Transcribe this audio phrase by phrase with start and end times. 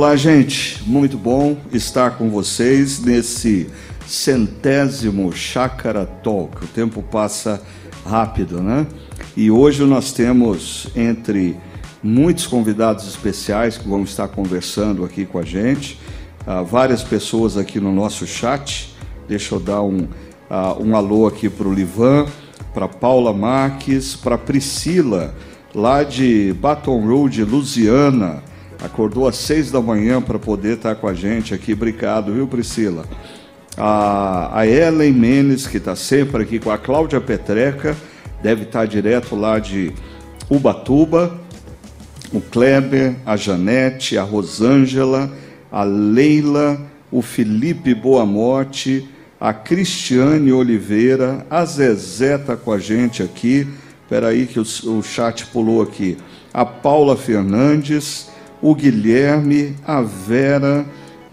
[0.00, 0.82] Olá, gente.
[0.86, 3.68] Muito bom estar com vocês nesse
[4.06, 6.64] centésimo Chácara Talk.
[6.64, 7.62] O tempo passa
[8.06, 8.86] rápido, né?
[9.36, 11.54] E hoje nós temos entre
[12.02, 16.00] muitos convidados especiais que vão estar conversando aqui com a gente,
[16.46, 18.96] uh, várias pessoas aqui no nosso chat.
[19.28, 20.04] Deixa eu dar um,
[20.50, 22.24] uh, um alô aqui para o Livan,
[22.72, 25.34] para Paula Marques, para Priscila,
[25.74, 28.48] lá de Baton Rouge, Louisiana
[28.82, 31.72] acordou às seis da manhã para poder estar com a gente aqui.
[31.72, 33.04] Obrigado, viu, Priscila?
[33.76, 37.96] A, a Ellen Menes, que está sempre aqui com a Cláudia Petreca,
[38.42, 39.92] deve estar direto lá de
[40.48, 41.38] Ubatuba.
[42.32, 45.32] O Kleber, a Janete, a Rosângela,
[45.70, 49.08] a Leila, o Felipe Boamorte,
[49.40, 53.66] a Cristiane Oliveira, a Zezé está com a gente aqui.
[54.02, 56.16] Espera aí que o, o chat pulou aqui.
[56.52, 58.28] A Paula Fernandes,
[58.60, 60.84] o Guilherme, a Vera,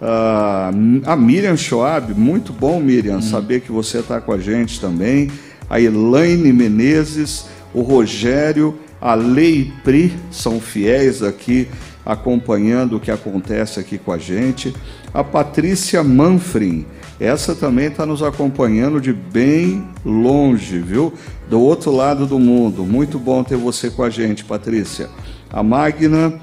[0.02, 0.72] a,
[1.06, 3.22] a Miriam Schwab, muito bom, Miriam, hum.
[3.22, 5.30] saber que você está com a gente também,
[5.69, 11.67] a Elaine Menezes, o Rogério, a Lei Pri, são fiéis aqui
[12.06, 14.73] acompanhando o que acontece aqui com a gente,
[15.14, 16.86] a Patrícia Manfrim,
[17.19, 21.12] essa também está nos acompanhando de bem longe, viu?
[21.50, 22.86] Do outro lado do mundo.
[22.86, 25.09] Muito bom ter você com a gente, Patrícia.
[25.50, 26.39] A Magna,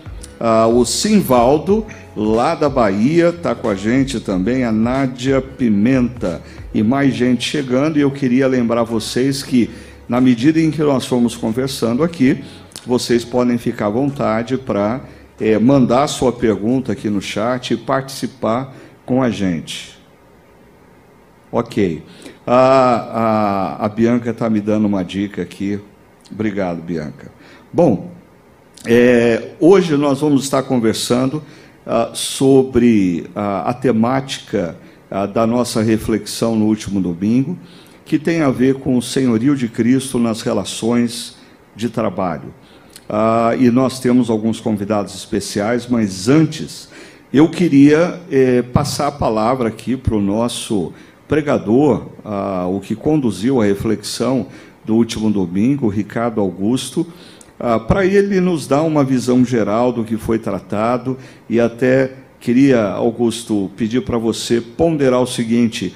[0.46, 6.42] ah, o Simvaldo, lá da Bahia, está com a gente também, a Nádia Pimenta
[6.74, 7.96] e mais gente chegando.
[7.96, 9.70] E eu queria lembrar vocês que,
[10.06, 12.44] na medida em que nós fomos conversando aqui,
[12.86, 15.00] vocês podem ficar à vontade para
[15.40, 19.98] é, eh, mandar sua pergunta aqui no chat e participar com a gente.
[21.50, 22.02] Ok.
[22.46, 25.80] A, a, a Bianca está me dando uma dica aqui.
[26.30, 27.32] Obrigado, Bianca.
[27.72, 28.13] Bom,
[28.86, 31.42] é, hoje nós vamos estar conversando
[31.86, 34.76] uh, sobre uh, a temática
[35.10, 37.58] uh, da nossa reflexão no último domingo,
[38.04, 41.36] que tem a ver com o senhorio de Cristo nas relações
[41.74, 42.54] de trabalho.
[43.58, 46.88] e nós temos alguns convidados especiais, mas antes
[47.32, 50.92] eu queria eh, passar a palavra aqui para o nosso
[51.26, 52.06] pregador,
[52.70, 54.46] o que conduziu a reflexão
[54.84, 57.06] do último domingo, Ricardo Augusto
[57.58, 61.16] ah, para ele nos dar uma visão geral do que foi tratado
[61.48, 65.94] e até queria, Augusto, pedir para você ponderar o seguinte: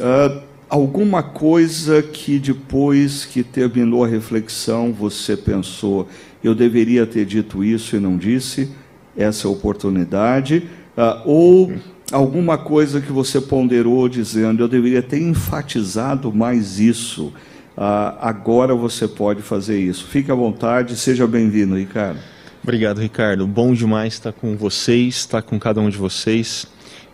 [0.00, 6.06] ah, alguma coisa que depois que terminou a reflexão você pensou,
[6.42, 8.70] eu deveria ter dito isso e não disse,
[9.16, 11.72] essa é a oportunidade, ah, ou
[12.10, 17.32] alguma coisa que você ponderou dizendo, eu deveria ter enfatizado mais isso
[17.76, 20.04] ah, agora você pode fazer isso.
[20.04, 22.18] Fique à vontade, seja bem-vindo, Ricardo.
[22.62, 23.46] Obrigado, Ricardo.
[23.46, 26.66] Bom demais estar com vocês, estar com cada um de vocês.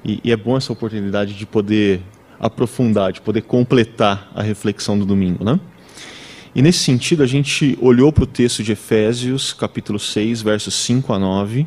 [0.05, 2.03] E, e é bom essa oportunidade de poder
[2.39, 5.59] aprofundar, de poder completar a reflexão do domingo, né?
[6.55, 11.13] E nesse sentido, a gente olhou para o texto de Efésios, capítulo 6, versos 5
[11.13, 11.67] a 9,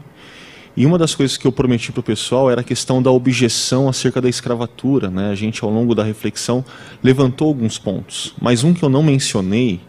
[0.82, 3.88] e uma das coisas que eu prometi para o pessoal era a questão da objeção
[3.88, 5.12] acerca da escravatura.
[5.12, 5.30] Né?
[5.30, 6.66] A gente, ao longo da reflexão,
[7.04, 8.34] levantou alguns pontos.
[8.42, 9.80] Mas um que eu não mencionei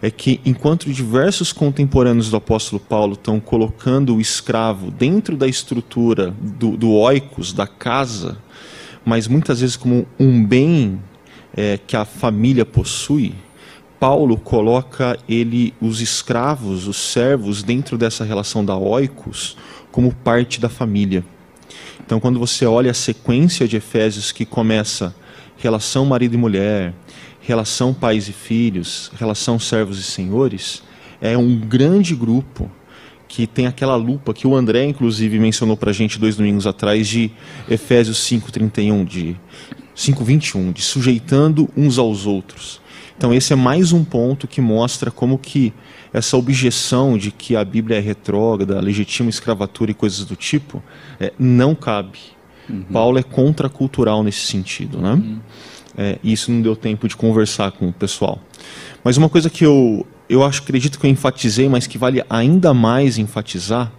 [0.00, 6.34] é que, enquanto diversos contemporâneos do apóstolo Paulo estão colocando o escravo dentro da estrutura
[6.40, 8.38] do, do oikos, da casa,
[9.04, 11.02] mas muitas vezes como um bem
[11.54, 13.34] é, que a família possui,
[14.00, 19.56] Paulo coloca ele, os escravos, os servos, dentro dessa relação da oikos,
[19.94, 21.24] como parte da família.
[22.04, 25.14] Então, quando você olha a sequência de Efésios que começa
[25.56, 26.92] relação marido e mulher,
[27.40, 30.82] relação pais e filhos, relação servos e senhores,
[31.20, 32.68] é um grande grupo
[33.28, 37.06] que tem aquela lupa que o André, inclusive, mencionou para a gente dois domingos atrás,
[37.06, 37.30] de
[37.70, 39.36] Efésios 5,31, de
[39.96, 42.82] 5,21, de sujeitando uns aos outros.
[43.16, 45.72] Então esse é mais um ponto que mostra como que
[46.14, 50.80] essa objeção de que a Bíblia é retrógrada, legitima escravatura e coisas do tipo,
[51.18, 52.20] é, não cabe.
[52.70, 52.84] Uhum.
[52.84, 55.14] Paulo é contracultural nesse sentido, né?
[55.14, 55.40] Uhum.
[55.98, 58.40] É, isso não deu tempo de conversar com o pessoal.
[59.02, 62.72] Mas uma coisa que eu, eu acho, acredito que eu enfatizei, mas que vale ainda
[62.72, 63.92] mais enfatizar,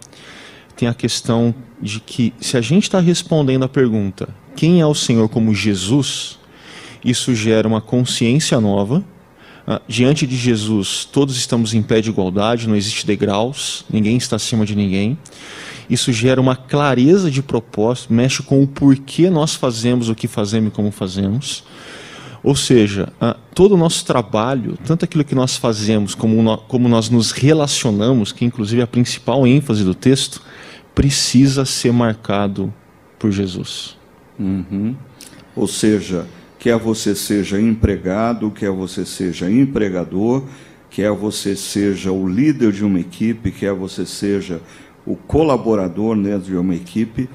[0.76, 4.96] tem a questão de que se a gente está respondendo a pergunta quem é o
[4.96, 6.40] Senhor como Jesus,
[7.04, 9.04] isso gera uma consciência nova.
[9.68, 14.36] Uh, diante de Jesus, todos estamos em pé de igualdade, não existe degraus, ninguém está
[14.36, 15.18] acima de ninguém.
[15.90, 20.70] Isso gera uma clareza de propósito, mexe com o porquê nós fazemos o que fazemos
[20.70, 21.64] e como fazemos.
[22.44, 27.10] Ou seja, uh, todo o nosso trabalho, tanto aquilo que nós fazemos como, como nós
[27.10, 30.44] nos relacionamos, que inclusive é a principal ênfase do texto,
[30.94, 32.72] precisa ser marcado
[33.18, 33.98] por Jesus.
[34.38, 34.96] Uhum.
[35.56, 36.28] Ou seja,
[36.66, 40.42] quer você seja empregado, quer você seja empregador,
[40.90, 44.60] quer você seja o líder de uma equipe, quer você seja
[45.06, 47.30] o colaborador dentro de uma equipe,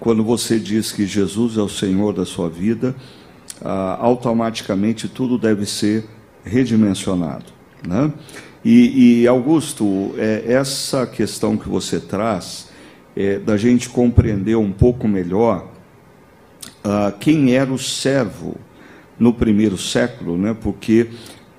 [0.00, 2.92] quando você diz que Jesus é o Senhor da sua vida,
[3.64, 6.04] ah, automaticamente tudo deve ser
[6.42, 7.52] redimensionado.
[7.86, 8.12] Né?
[8.64, 12.68] E, e Augusto, é, essa questão que você traz,
[13.14, 15.68] é, da gente compreender um pouco melhor
[16.82, 18.56] ah, quem era o servo
[19.18, 20.56] no primeiro século, né?
[20.60, 21.08] porque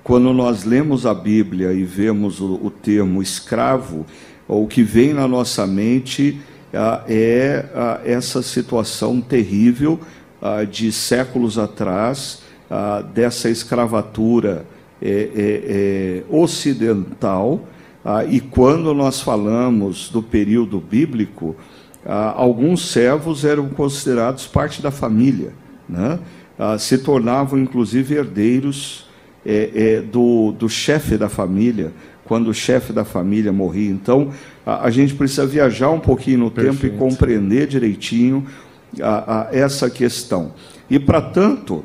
[0.02, 4.04] quando nós lemos a Bíblia e vemos o, o termo escravo,
[4.46, 6.40] o que vem na nossa mente
[6.72, 9.98] ah, é ah, essa situação terrível
[10.42, 14.66] ah, de séculos atrás, ah, dessa escravatura
[15.00, 17.66] é, é, é, ocidental.
[18.04, 21.56] Ah, e quando nós falamos do período bíblico,
[22.04, 25.52] ah, alguns servos eram considerados parte da família,
[25.88, 26.18] né?
[26.58, 29.06] Ah, se tornavam inclusive herdeiros
[29.44, 31.92] é, é, do, do chefe da família,
[32.24, 33.90] quando o chefe da família morria.
[33.90, 34.32] Então,
[34.64, 36.80] a, a gente precisa viajar um pouquinho no Perfeito.
[36.80, 38.46] tempo e compreender direitinho
[39.02, 40.52] a, a essa questão.
[40.88, 41.84] E, para tanto,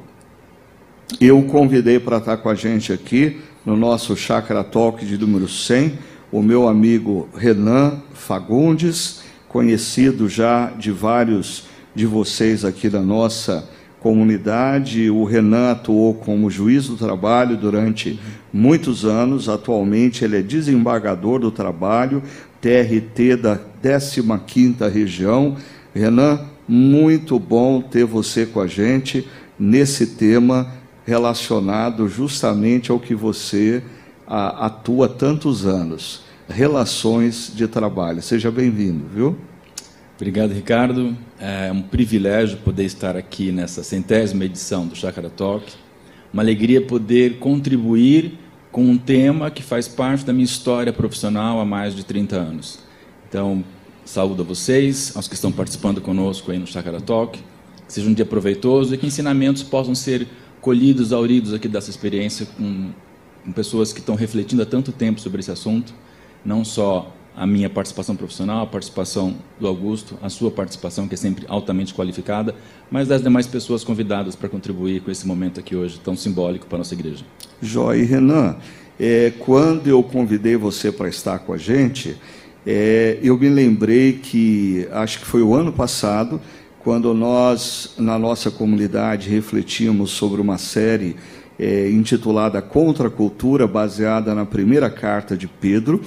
[1.19, 5.93] eu convidei para estar com a gente aqui, no nosso Chakra Talk de número 100,
[6.31, 13.67] o meu amigo Renan Fagundes, conhecido já de vários de vocês aqui da nossa
[13.99, 15.09] comunidade.
[15.09, 18.19] O Renan atuou como juiz do trabalho durante
[18.51, 19.49] muitos anos.
[19.49, 22.23] Atualmente ele é desembargador do trabalho,
[22.61, 25.55] TRT da 15ª região.
[25.93, 29.27] Renan, muito bom ter você com a gente
[29.59, 30.67] nesse tema
[31.05, 33.81] relacionado justamente ao que você
[34.27, 38.21] atua tantos anos relações de trabalho.
[38.21, 39.48] Seja bem-vindo, viu?
[40.19, 41.15] Obrigado, Ricardo.
[41.39, 45.71] É um privilégio poder estar aqui nessa centésima edição do Chakra Talk.
[46.33, 48.37] Uma alegria poder contribuir
[48.69, 52.79] com um tema que faz parte da minha história profissional há mais de 30 anos.
[53.29, 53.63] Então,
[54.03, 57.39] saúdo a vocês, aos que estão participando conosco aí no Chakra Talk.
[57.87, 60.27] Que seja um dia proveitoso e que ensinamentos possam ser
[60.59, 62.89] colhidos, auridos aqui dessa experiência com,
[63.45, 65.93] com pessoas que estão refletindo há tanto tempo sobre esse assunto
[66.43, 71.17] não só a minha participação profissional, a participação do Augusto, a sua participação, que é
[71.17, 72.53] sempre altamente qualificada,
[72.91, 76.75] mas das demais pessoas convidadas para contribuir com esse momento aqui hoje tão simbólico para
[76.75, 77.23] a nossa igreja.
[77.61, 78.05] Joia.
[78.05, 78.57] Renan,
[78.99, 82.17] é, quando eu convidei você para estar com a gente,
[82.67, 86.41] é, eu me lembrei que, acho que foi o ano passado,
[86.79, 91.15] quando nós, na nossa comunidade, refletimos sobre uma série
[91.57, 96.01] é, intitulada Contra a Cultura, baseada na primeira carta de Pedro.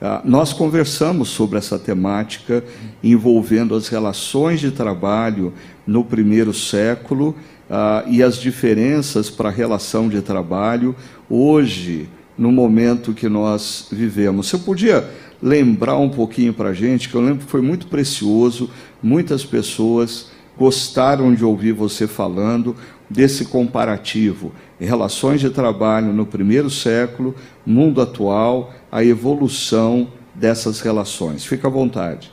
[0.00, 2.62] Ah, nós conversamos sobre essa temática
[3.02, 5.54] envolvendo as relações de trabalho
[5.86, 7.34] no primeiro século
[7.70, 10.94] ah, e as diferenças para a relação de trabalho
[11.30, 14.48] hoje, no momento que nós vivemos.
[14.48, 15.08] Você podia
[15.42, 18.68] lembrar um pouquinho para a gente, que eu lembro que foi muito precioso,
[19.02, 22.76] muitas pessoas gostaram de ouvir você falando
[23.08, 27.34] desse comparativo, relações de trabalho no primeiro século,
[27.64, 31.44] mundo atual, a evolução dessas relações.
[31.44, 32.32] Fica à vontade.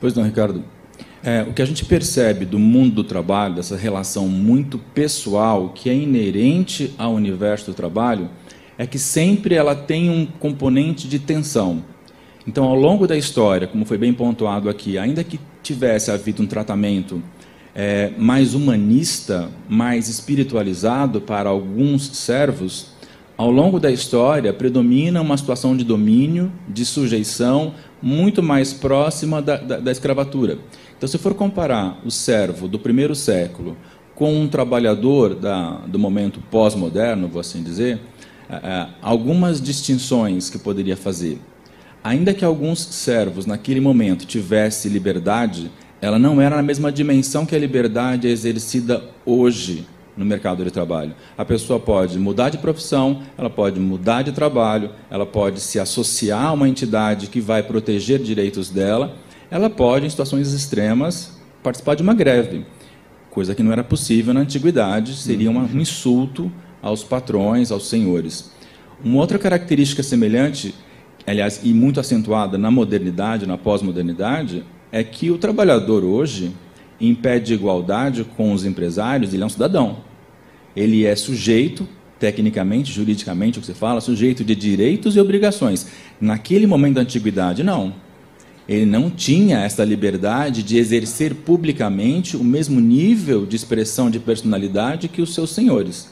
[0.00, 0.64] Pois não, Ricardo.
[1.22, 5.90] É, o que a gente percebe do mundo do trabalho, dessa relação muito pessoal que
[5.90, 8.30] é inerente ao universo do trabalho,
[8.78, 11.84] é que sempre ela tem um componente de tensão.
[12.46, 16.46] Então, ao longo da história, como foi bem pontuado aqui, ainda que tivesse havido um
[16.46, 17.22] tratamento
[17.82, 22.88] é, mais humanista, mais espiritualizado para alguns servos,
[23.38, 27.72] ao longo da história predomina uma situação de domínio, de sujeição,
[28.02, 30.58] muito mais próxima da, da, da escravatura.
[30.94, 33.78] Então, se for comparar o servo do primeiro século
[34.14, 37.98] com um trabalhador da, do momento pós-moderno, vou assim dizer,
[38.46, 41.40] é, é algumas distinções que poderia fazer.
[42.04, 45.70] Ainda que alguns servos naquele momento tivessem liberdade,
[46.00, 50.70] ela não era na mesma dimensão que a liberdade é exercida hoje no mercado de
[50.70, 51.14] trabalho.
[51.36, 56.46] A pessoa pode mudar de profissão, ela pode mudar de trabalho, ela pode se associar
[56.46, 59.16] a uma entidade que vai proteger direitos dela,
[59.50, 62.64] ela pode, em situações extremas, participar de uma greve,
[63.30, 66.50] coisa que não era possível na antiguidade, seria um insulto
[66.82, 68.50] aos patrões, aos senhores.
[69.02, 70.74] Uma outra característica semelhante,
[71.26, 76.52] aliás, e muito acentuada na modernidade, na pós-modernidade, é que o trabalhador hoje,
[77.00, 79.98] em pé de igualdade com os empresários, ele é um cidadão.
[80.74, 85.86] Ele é sujeito, tecnicamente, juridicamente, o que você fala, sujeito de direitos e obrigações.
[86.20, 87.94] Naquele momento da antiguidade, não.
[88.68, 95.08] ele não tinha essa liberdade de exercer publicamente o mesmo nível de expressão de personalidade
[95.08, 96.10] que os seus senhores.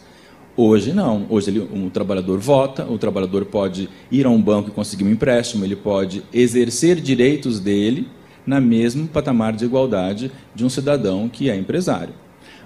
[0.56, 1.24] Hoje não.
[1.28, 5.10] Hoje ele, um trabalhador vota, o trabalhador pode ir a um banco e conseguir um
[5.10, 8.08] empréstimo, ele pode exercer direitos dele
[8.48, 12.14] na mesmo patamar de igualdade de um cidadão que é empresário.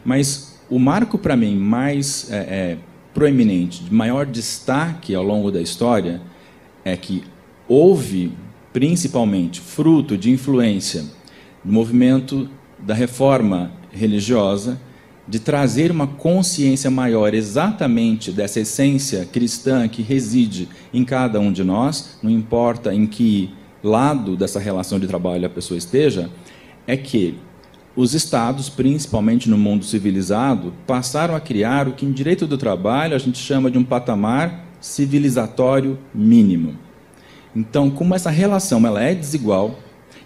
[0.05, 2.79] Mas o marco para mim mais é, é,
[3.13, 6.23] proeminente, de maior destaque ao longo da história,
[6.85, 7.25] é que
[7.67, 8.33] houve
[8.73, 11.05] principalmente fruto de influência
[11.65, 12.49] do movimento
[12.79, 14.81] da reforma religiosa,
[15.27, 21.65] de trazer uma consciência maior exatamente dessa essência cristã que reside em cada um de
[21.65, 23.51] nós, não importa em que
[23.83, 26.31] lado dessa relação de trabalho a pessoa esteja,
[26.87, 27.39] é que
[27.95, 33.15] os estados, principalmente no mundo civilizado, passaram a criar o que em direito do trabalho
[33.15, 36.77] a gente chama de um patamar civilizatório mínimo.
[37.55, 39.79] Então, como essa relação ela é desigual,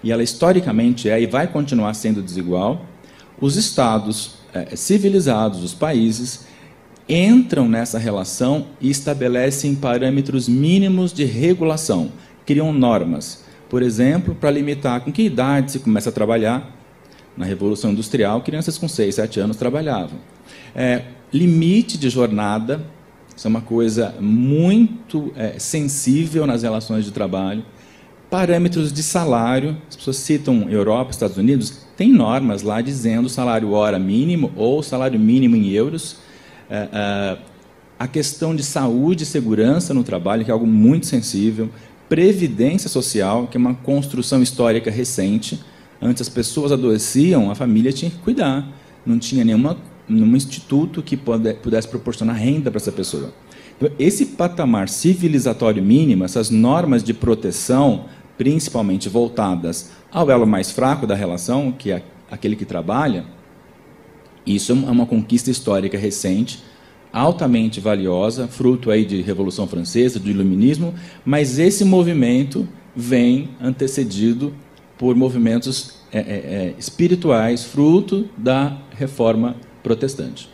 [0.02, 2.86] e ela historicamente é e vai continuar sendo desigual,
[3.40, 6.46] os estados é, civilizados, os países,
[7.08, 12.12] entram nessa relação e estabelecem parâmetros mínimos de regulação,
[12.44, 13.44] criam normas.
[13.68, 16.75] Por exemplo, para limitar com que idade se começa a trabalhar.
[17.37, 20.18] Na Revolução Industrial, crianças com 6, 7 anos trabalhavam.
[20.75, 22.82] É, limite de jornada,
[23.37, 27.62] isso é uma coisa muito é, sensível nas relações de trabalho.
[28.30, 33.99] Parâmetros de salário, as pessoas citam Europa, Estados Unidos, tem normas lá dizendo salário hora
[33.99, 36.16] mínimo ou salário mínimo em euros.
[36.70, 37.38] É, é,
[37.99, 41.70] a questão de saúde e segurança no trabalho, que é algo muito sensível.
[42.08, 45.60] Previdência social, que é uma construção histórica recente.
[46.00, 48.68] Antes as pessoas adoeciam, a família tinha que cuidar.
[49.04, 49.76] Não tinha nenhuma
[50.08, 53.32] num instituto que pudesse proporcionar renda para essa pessoa.
[53.76, 58.04] Então, esse patamar civilizatório mínimo, essas normas de proteção,
[58.38, 63.25] principalmente voltadas ao elo mais fraco da relação, que é aquele que trabalha,
[64.46, 66.62] isso é uma conquista histórica recente,
[67.16, 70.94] altamente valiosa, fruto aí de Revolução Francesa, do Iluminismo,
[71.25, 74.52] mas esse movimento vem antecedido
[74.99, 80.50] por movimentos é, é, é espirituais, fruto da Reforma protestante.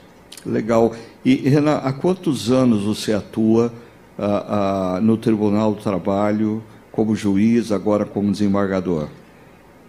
[0.46, 0.94] Legal.
[1.24, 3.72] E, Renan, há quantos anos você atua
[4.16, 9.08] ah, ah, no Tribunal do Trabalho como juiz, agora como desembargador?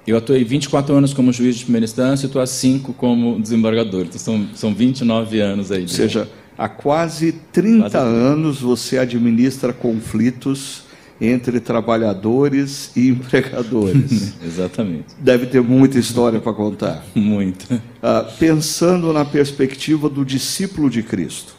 [0.07, 4.05] Eu atuei 24 anos como juiz de primeira instância e estou há 5 como desembargador.
[4.05, 5.83] Então são, são 29 anos aí.
[5.83, 6.27] Ou seja,
[6.57, 10.83] há quase 30 quase anos você administra conflitos
[11.19, 14.33] entre trabalhadores e empregadores.
[14.43, 15.07] Exatamente.
[15.19, 17.03] Deve ter muita história para contar.
[17.15, 17.81] Muita.
[18.01, 21.55] Ah, pensando na perspectiva do discípulo de Cristo,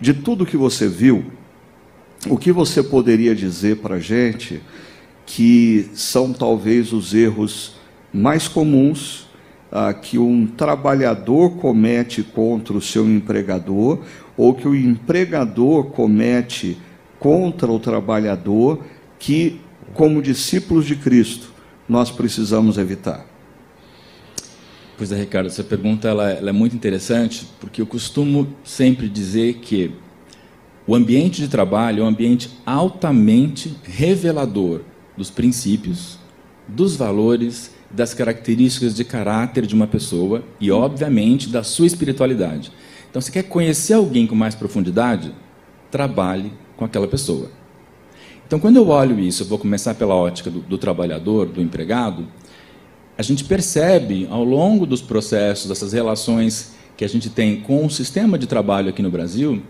[0.00, 1.24] de tudo que você viu,
[2.28, 4.60] o que você poderia dizer para a gente
[5.24, 7.74] que são talvez os erros
[8.12, 9.28] mais comuns
[9.70, 14.00] ah, que um trabalhador comete contra o seu empregador
[14.38, 16.78] ou que o empregador comete
[17.18, 18.84] contra o trabalhador
[19.18, 19.60] que,
[19.92, 21.52] como discípulos de Cristo,
[21.88, 23.26] nós precisamos evitar?
[24.96, 29.54] Pois é, Ricardo, essa pergunta ela, ela é muito interessante, porque eu costumo sempre dizer
[29.54, 29.92] que
[30.86, 34.82] o ambiente de trabalho é um ambiente altamente revelador
[35.16, 36.18] dos princípios,
[36.66, 42.72] dos valores, das características de caráter de uma pessoa e, obviamente, da sua espiritualidade.
[43.10, 45.34] Então, se quer conhecer alguém com mais profundidade,
[45.90, 47.50] trabalhe com aquela pessoa.
[48.46, 52.26] Então, quando eu olho isso, eu vou começar pela ótica do, do trabalhador, do empregado,
[53.16, 57.90] a gente percebe ao longo dos processos, dessas relações que a gente tem com o
[57.90, 59.62] sistema de trabalho aqui no Brasil,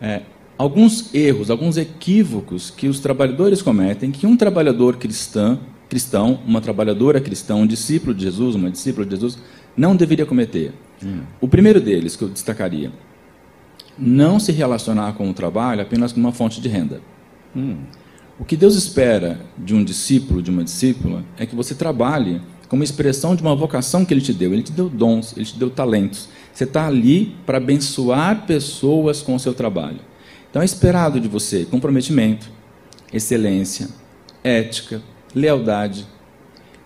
[0.00, 0.22] é,
[0.56, 7.20] alguns erros, alguns equívocos que os trabalhadores cometem, que um trabalhador cristão, cristão, uma trabalhadora
[7.20, 9.38] cristã, um discípulo de Jesus, uma discípula de Jesus,
[9.76, 10.72] não deveria cometer.
[11.04, 11.20] Hum.
[11.40, 12.92] O primeiro deles que eu destacaria,
[13.98, 17.00] não se relacionar com o trabalho apenas como uma fonte de renda.
[17.54, 17.78] Hum.
[18.38, 22.84] O que Deus espera de um discípulo, de uma discípula, é que você trabalhe como
[22.84, 24.52] expressão de uma vocação que Ele te deu.
[24.52, 26.28] Ele te deu dons, Ele te deu talentos.
[26.52, 29.98] Você está ali para abençoar pessoas com o seu trabalho.
[30.48, 32.50] Então é esperado de você comprometimento,
[33.12, 33.88] excelência,
[34.42, 35.02] ética,
[35.34, 36.06] lealdade.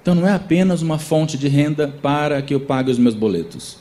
[0.02, 3.78] Então não é apenas uma fonte de renda para que eu pague os meus boletos.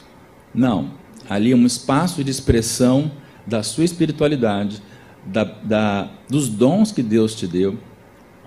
[0.54, 0.92] Não.
[1.30, 3.12] Ali é um espaço de expressão
[3.46, 4.82] da sua espiritualidade,
[5.26, 7.78] da, da, dos dons que Deus te deu,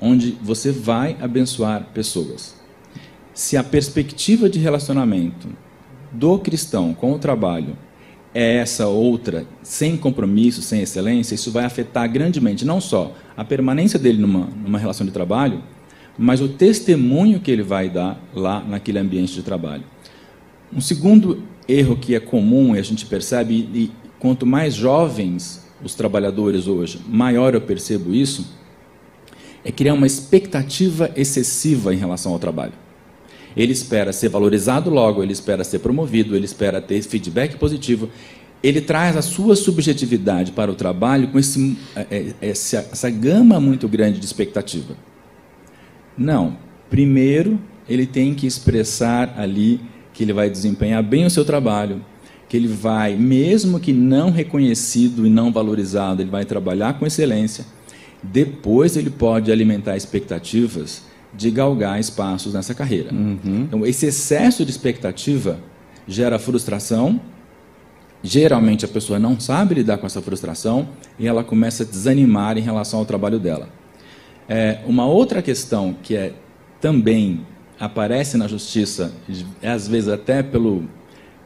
[0.01, 2.57] onde você vai abençoar pessoas.
[3.33, 5.49] Se a perspectiva de relacionamento
[6.13, 7.77] do cristão com o trabalho
[8.35, 13.99] é essa outra, sem compromisso, sem excelência, isso vai afetar grandemente não só a permanência
[13.99, 15.63] dele numa, numa relação de trabalho,
[16.19, 19.85] mas o testemunho que ele vai dar lá naquele ambiente de trabalho.
[20.73, 25.94] Um segundo erro que é comum e a gente percebe, e quanto mais jovens os
[25.94, 28.54] trabalhadores hoje, maior eu percebo isso,
[29.64, 32.73] é criar uma expectativa excessiva em relação ao trabalho.
[33.56, 38.08] Ele espera ser valorizado logo, ele espera ser promovido, ele espera ter feedback positivo.
[38.62, 43.58] Ele traz a sua subjetividade para o trabalho com esse, é, é, essa, essa gama
[43.58, 44.94] muito grande de expectativa.
[46.16, 46.58] Não.
[46.90, 47.58] Primeiro,
[47.88, 49.80] ele tem que expressar ali
[50.16, 52.00] que ele vai desempenhar bem o seu trabalho,
[52.49, 57.66] que ele vai, mesmo que não reconhecido e não valorizado, ele vai trabalhar com excelência.
[58.23, 61.02] Depois ele pode alimentar expectativas
[61.35, 63.12] de galgar espaços nessa carreira.
[63.12, 63.64] Uhum.
[63.68, 65.58] Então, esse excesso de expectativa
[66.08, 67.20] gera frustração.
[68.23, 72.62] Geralmente a pessoa não sabe lidar com essa frustração e ela começa a desanimar em
[72.62, 73.68] relação ao trabalho dela.
[74.49, 76.32] É, uma outra questão que é
[76.80, 77.44] também
[77.78, 79.12] aparece na justiça,
[79.62, 80.85] às vezes até pelo,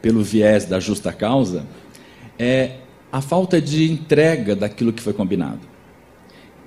[0.01, 1.65] pelo viés da justa causa,
[2.39, 2.77] é
[3.11, 5.59] a falta de entrega daquilo que foi combinado.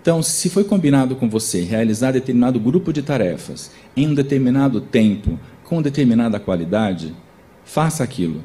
[0.01, 5.39] Então, se foi combinado com você realizar determinado grupo de tarefas em um determinado tempo,
[5.65, 7.17] com determinada qualidade,
[7.65, 8.45] faça aquilo.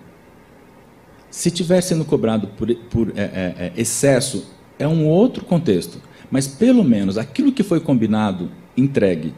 [1.29, 4.47] Se estiver sendo cobrado por, por é, é, é, excesso,
[4.79, 6.01] é um outro contexto.
[6.31, 9.33] Mas pelo menos aquilo que foi combinado, entregue.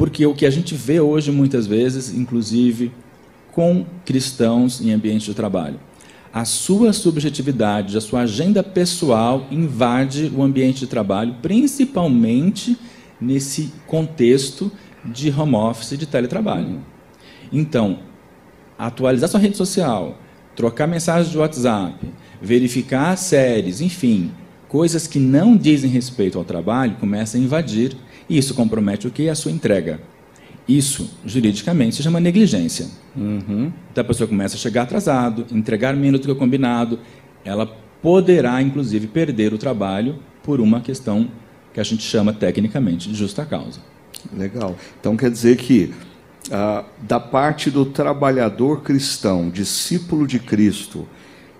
[0.00, 2.90] Porque o que a gente vê hoje, muitas vezes, inclusive
[3.52, 5.78] com cristãos em ambiente de trabalho,
[6.32, 12.78] a sua subjetividade, a sua agenda pessoal invade o ambiente de trabalho, principalmente
[13.20, 14.72] nesse contexto
[15.04, 16.80] de home office, de teletrabalho.
[17.52, 17.98] Então,
[18.78, 20.16] atualizar sua rede social,
[20.56, 22.08] trocar mensagens de WhatsApp,
[22.40, 24.30] verificar séries, enfim,
[24.66, 27.94] coisas que não dizem respeito ao trabalho começam a invadir
[28.30, 29.28] e isso compromete o que?
[29.28, 30.00] A sua entrega.
[30.68, 32.86] Isso, juridicamente, se chama negligência.
[33.16, 33.72] Uhum.
[33.90, 37.00] Então a pessoa começa a chegar atrasado, entregar menos do que o combinado,
[37.44, 37.66] ela
[38.00, 41.28] poderá, inclusive, perder o trabalho por uma questão
[41.74, 43.80] que a gente chama tecnicamente de justa causa.
[44.32, 44.76] Legal.
[45.00, 45.92] Então quer dizer que
[46.52, 51.04] ah, da parte do trabalhador cristão, discípulo de Cristo,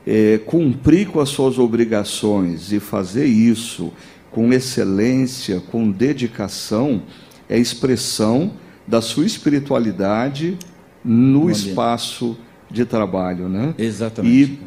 [0.06, 3.92] é, cumprir com as suas obrigações e fazer isso
[4.30, 7.02] com excelência, com dedicação,
[7.48, 8.52] é expressão
[8.86, 10.56] da sua espiritualidade
[11.04, 12.36] no, espaço
[12.70, 13.74] de trabalho, né?
[13.78, 14.52] Exatamente.
[14.52, 14.58] E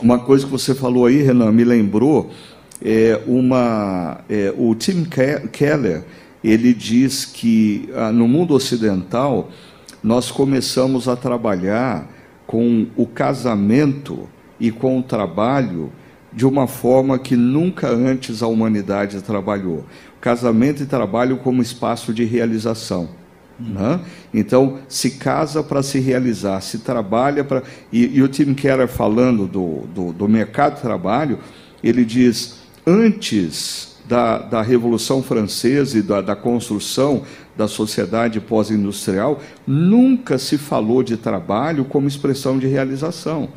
[0.00, 2.30] uma coisa que você falou aí, Renan, me lembrou
[2.82, 6.04] é uma é, o Tim Keller
[6.44, 9.50] ele diz que ah, no mundo ocidental
[10.02, 12.08] nós começamos a trabalhar
[12.46, 14.28] com o casamento
[14.60, 15.90] e com o trabalho
[16.36, 19.86] de uma forma que nunca antes a humanidade trabalhou.
[20.20, 23.08] Casamento e trabalho como espaço de realização.
[23.58, 24.00] Né?
[24.34, 27.62] Então, se casa para se realizar, se trabalha para.
[27.90, 31.38] E, e, o Tim Keller, falando do, do, do, mercado de trabalho,
[31.82, 37.22] ele diz: antes da, da Revolução Francesa e da, da construção
[37.56, 43.48] da sociedade pós-industrial, nunca se falou de trabalho como expressão de realização.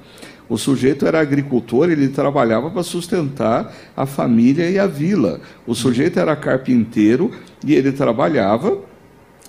[0.50, 5.40] O sujeito era agricultor, ele trabalhava para sustentar a família e a vila.
[5.68, 7.30] O sujeito era carpinteiro
[7.64, 8.80] e ele trabalhava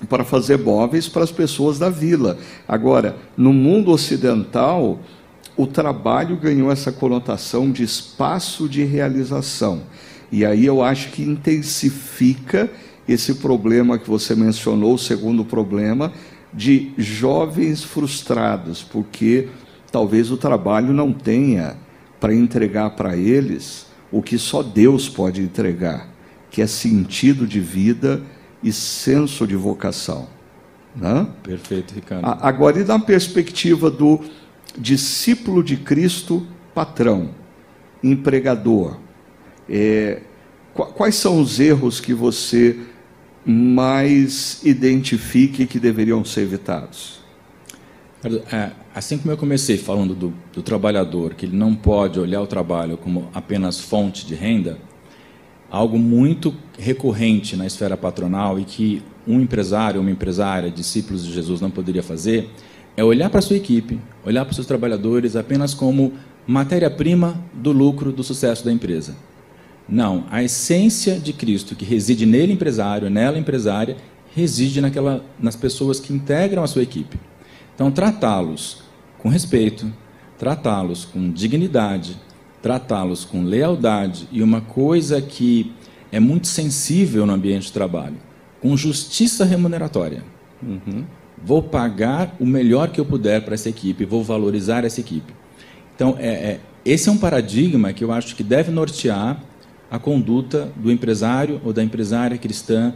[0.08, 2.38] para fazer móveis para as pessoas da vila.
[2.68, 5.00] Agora, no mundo ocidental,
[5.56, 9.82] o trabalho ganhou essa conotação de espaço de realização.
[10.30, 12.70] E aí eu acho que intensifica
[13.08, 16.12] esse problema que você mencionou, o segundo problema,
[16.52, 19.48] de jovens frustrados, porque
[19.90, 21.76] talvez o trabalho não tenha
[22.18, 26.08] para entregar para eles o que só Deus pode entregar,
[26.50, 28.22] que é sentido de vida
[28.62, 30.28] e senso de vocação.
[30.94, 31.26] Né?
[31.42, 32.24] Perfeito, Ricardo.
[32.24, 34.20] Agora, e na perspectiva do
[34.76, 37.30] discípulo de Cristo, patrão,
[38.02, 38.98] empregador,
[39.68, 40.22] é,
[40.74, 42.78] quais são os erros que você
[43.44, 47.20] mais identifique que deveriam ser evitados?
[48.52, 52.46] É, assim como eu comecei falando do, do, trabalhador, que ele não pode olhar o
[52.46, 54.78] trabalho como apenas fonte de renda,
[55.70, 61.60] algo muito recorrente na esfera patronal e que um empresário, uma empresária, discípulos de Jesus
[61.60, 62.50] não poderia fazer,
[62.96, 66.12] é olhar para a sua equipe, olhar para os seus trabalhadores apenas como
[66.46, 69.14] matéria-prima do lucro, do sucesso da empresa.
[69.88, 73.96] Não, a essência de Cristo que reside nele empresário, nela empresária,
[74.34, 77.18] reside naquela, nas pessoas que integram a sua equipe.
[77.80, 78.82] Então, tratá-los
[79.16, 79.90] com respeito,
[80.38, 82.14] tratá-los com dignidade,
[82.60, 85.72] tratá-los com lealdade e uma coisa que
[86.12, 88.16] é muito sensível no ambiente de trabalho:
[88.60, 90.22] com justiça remuneratória.
[90.62, 91.06] Uhum.
[91.42, 95.32] Vou pagar o melhor que eu puder para essa equipe, vou valorizar essa equipe.
[95.96, 99.42] Então, é, é, esse é um paradigma que eu acho que deve nortear
[99.90, 102.92] a conduta do empresário ou da empresária cristã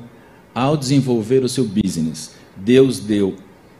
[0.55, 2.35] ao desenvolver o seu business.
[2.55, 3.35] Deus deu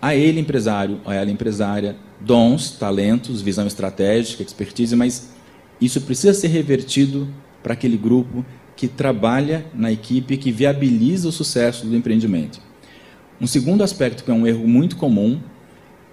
[0.05, 5.33] a ele, empresário, a ela, empresária, dons, talentos, visão estratégica, expertise, mas
[5.81, 7.27] isso precisa ser revertido
[7.63, 8.45] para aquele grupo
[8.77, 12.61] que trabalha na equipe que viabiliza o sucesso do empreendimento.
[13.41, 15.41] Um segundo aspecto que é um erro muito comum,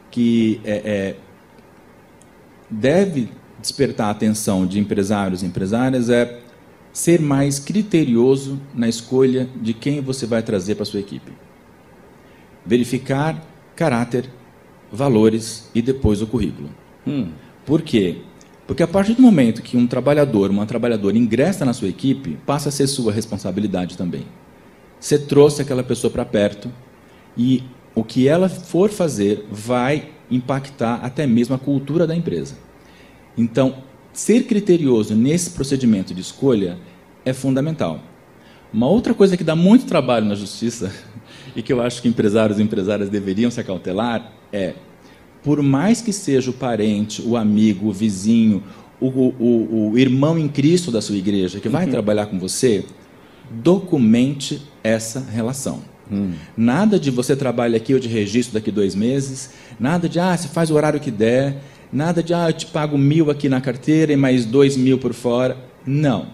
[0.09, 1.15] que é, é,
[2.69, 3.27] deve
[3.59, 6.39] despertar a atenção de empresários e empresárias, é
[6.93, 11.33] ser mais criterioso na escolha de quem você vai trazer para a sua equipe.
[12.65, 13.50] Verificar
[13.81, 14.29] caráter,
[14.91, 16.69] valores e depois o currículo.
[17.07, 17.29] Hum.
[17.65, 18.17] Por quê?
[18.67, 22.69] Porque a partir do momento que um trabalhador, uma trabalhadora ingressa na sua equipe, passa
[22.69, 24.27] a ser sua responsabilidade também.
[24.99, 26.71] Você trouxe aquela pessoa para perto
[27.35, 27.63] e
[27.95, 32.55] o que ela for fazer vai impactar até mesmo a cultura da empresa.
[33.35, 33.77] Então,
[34.13, 36.77] ser criterioso nesse procedimento de escolha
[37.25, 37.99] é fundamental.
[38.71, 40.93] Uma outra coisa que dá muito trabalho na justiça
[41.55, 44.73] e que eu acho que empresários e empresárias deveriam se acautelar é,
[45.43, 48.63] por mais que seja o parente, o amigo, o vizinho,
[48.99, 51.91] o, o, o irmão em Cristo da sua igreja que vai uhum.
[51.91, 52.85] trabalhar com você,
[53.49, 55.81] documente essa relação.
[56.11, 56.33] Hum.
[56.55, 59.51] Nada de você trabalha aqui, eu te registro daqui dois meses.
[59.79, 61.61] Nada de, ah, você faz o horário que der.
[61.91, 65.13] Nada de, ah, eu te pago mil aqui na carteira e mais dois mil por
[65.13, 65.57] fora.
[65.85, 66.27] Não.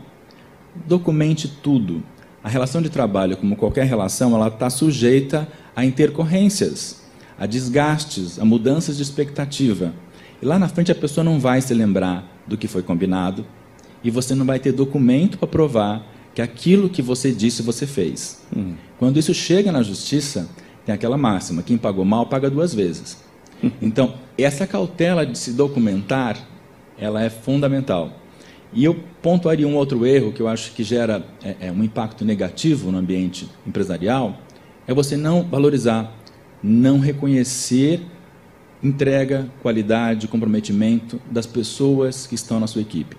[0.88, 2.04] Documente tudo.
[2.48, 7.02] A relação de trabalho, como qualquer relação, ela está sujeita a intercorrências,
[7.38, 9.94] a desgastes, a mudanças de expectativa.
[10.42, 13.46] E lá na frente a pessoa não vai se lembrar do que foi combinado
[14.02, 18.42] e você não vai ter documento para provar que aquilo que você disse você fez.
[18.56, 18.76] Hum.
[18.98, 20.48] Quando isso chega na justiça,
[20.86, 23.18] tem aquela máxima: quem pagou mal paga duas vezes.
[23.82, 26.38] Então, essa cautela de se documentar,
[26.98, 28.14] ela é fundamental.
[28.74, 32.26] E eu pontuaria um outro erro que eu acho que gera é, é, um impacto
[32.26, 34.42] negativo no ambiente empresarial,
[34.86, 36.14] é você não valorizar,
[36.62, 38.02] não reconhecer
[38.82, 43.18] entrega, qualidade, comprometimento das pessoas que estão na sua equipe.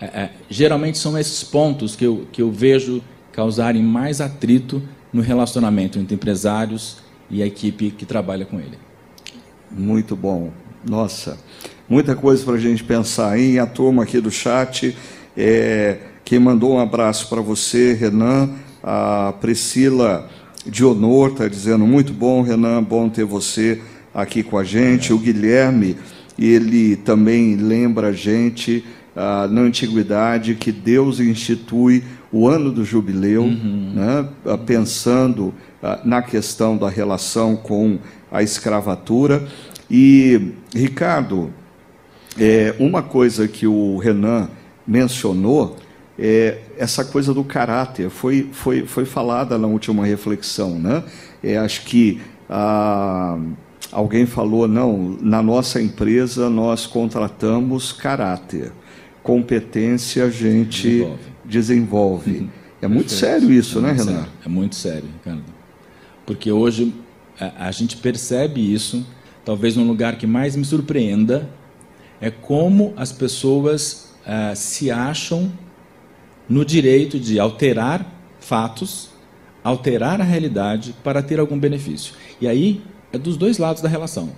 [0.00, 5.22] É, é, geralmente são esses pontos que eu, que eu vejo causarem mais atrito no
[5.22, 6.98] relacionamento entre empresários
[7.30, 8.78] e a equipe que trabalha com ele.
[9.70, 10.50] Muito bom.
[10.88, 11.38] Nossa,
[11.88, 13.58] muita coisa para a gente pensar aí.
[13.58, 14.96] A turma aqui do chat,
[15.36, 18.50] é, quem mandou um abraço para você, Renan,
[18.82, 20.28] a Priscila
[20.66, 23.80] Dionor está dizendo muito bom, Renan, bom ter você
[24.14, 25.12] aqui com a gente.
[25.12, 25.96] O Guilherme,
[26.38, 28.84] ele também lembra a gente
[29.16, 33.92] ah, na antiguidade que Deus institui o ano do jubileu, uhum.
[33.94, 37.98] né, ah, pensando ah, na questão da relação com
[38.30, 39.46] a escravatura.
[39.90, 41.50] E, Ricardo,
[42.38, 44.48] é, uma coisa que o Renan
[44.86, 45.76] mencionou
[46.18, 48.10] é essa coisa do caráter.
[48.10, 50.78] Foi, foi, foi falada na última reflexão.
[50.78, 51.04] Né?
[51.42, 53.38] É, acho que ah,
[53.92, 58.72] alguém falou: não, na nossa empresa nós contratamos caráter.
[59.22, 61.18] Competência a gente desenvolve.
[61.44, 62.30] desenvolve.
[62.30, 62.48] Uhum.
[62.80, 64.04] É muito sério isso, é né, Renan?
[64.04, 64.28] Sério.
[64.46, 65.44] É muito sério, Ricardo.
[66.24, 66.94] Porque hoje
[67.38, 69.04] a, a gente percebe isso
[69.44, 71.48] talvez um lugar que mais me surpreenda
[72.20, 75.52] é como as pessoas uh, se acham
[76.48, 78.06] no direito de alterar
[78.40, 79.10] fatos,
[79.62, 82.14] alterar a realidade para ter algum benefício.
[82.40, 84.30] E aí é dos dois lados da relação.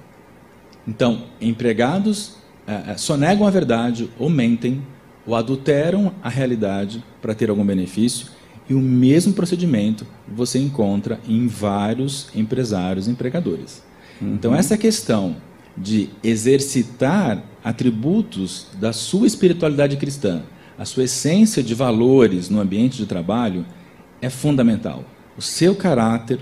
[0.87, 4.83] Então, empregados uh, sonegam a verdade ou mentem
[5.27, 8.29] ou adulteram a realidade para ter algum benefício.
[8.69, 13.83] E o mesmo procedimento você encontra em vários empresários e empregadores.
[14.23, 15.37] Então, essa questão
[15.76, 20.42] de exercitar atributos da sua espiritualidade cristã,
[20.78, 23.64] a sua essência de valores no ambiente de trabalho,
[24.20, 25.04] é fundamental.
[25.37, 26.40] O seu caráter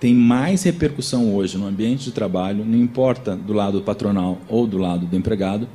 [0.00, 4.76] tem mais repercussão hoje no ambiente de trabalho, não importa do lado patronal ou do
[4.76, 5.68] lado do empregado,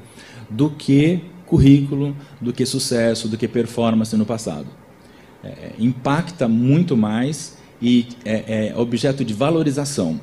[0.49, 4.67] do que currículo, do que sucesso, do que performance no passado.
[5.43, 10.19] É, impacta muito mais e é, é objeto de valorização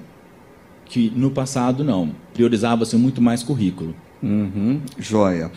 [0.88, 3.94] que no passado não, priorizava-se muito mais currículo.
[4.22, 5.50] Uhum, joia.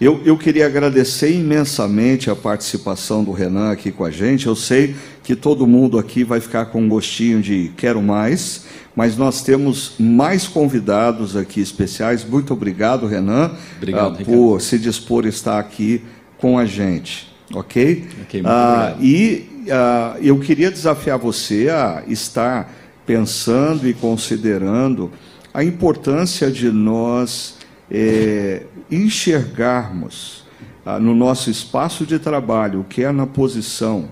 [0.00, 4.46] Eu, eu queria agradecer imensamente a participação do Renan aqui com a gente.
[4.46, 8.64] Eu sei que todo mundo aqui vai ficar com um gostinho de quero mais,
[8.96, 12.24] mas nós temos mais convidados aqui especiais.
[12.24, 16.00] Muito obrigado, Renan, obrigado, uh, por se dispor a estar aqui
[16.38, 17.30] com a gente.
[17.52, 18.04] ok?
[18.22, 19.04] Ok, muito Ah, obrigado.
[19.04, 22.72] e ah, eu queria desafiar você a estar
[23.10, 25.10] pensando e considerando
[25.52, 27.58] a importância de nós
[27.90, 30.44] eh, enxergarmos
[30.86, 34.10] ah, no nosso espaço de trabalho, que é na posição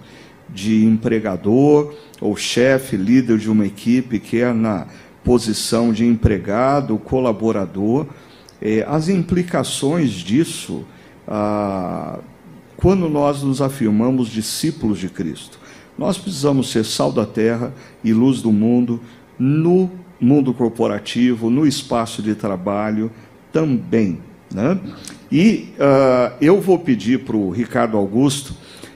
[0.49, 4.89] de empregador ou chefe, líder de uma equipe, que é na
[5.23, 8.05] posição de empregado, colaborador,
[8.61, 10.85] eh, as implicações disso
[11.29, 12.19] ah,
[12.77, 15.58] quando nós nos afirmamos discípulos de Cristo.
[15.99, 19.01] Nós precisamos ser sal da terra e luz do mundo
[19.39, 23.11] no mundo corporativo, no espaço de trabalho
[23.53, 24.21] também.
[24.53, 24.79] Né?
[25.31, 28.55] E ah, eu vou pedir para o Ricardo Augusto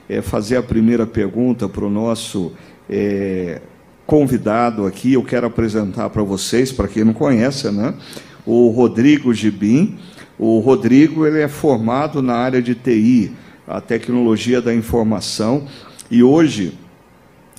[0.09, 2.53] eh, fazer a primeira pergunta para o nosso
[2.89, 3.61] eh,
[4.05, 5.13] convidado aqui.
[5.13, 7.93] Eu quero apresentar para vocês, para quem não conhece, né?
[8.45, 9.97] o Rodrigo Gibim.
[10.37, 13.31] O Rodrigo ele é formado na área de TI,
[13.67, 15.67] a tecnologia da informação,
[16.09, 16.73] e hoje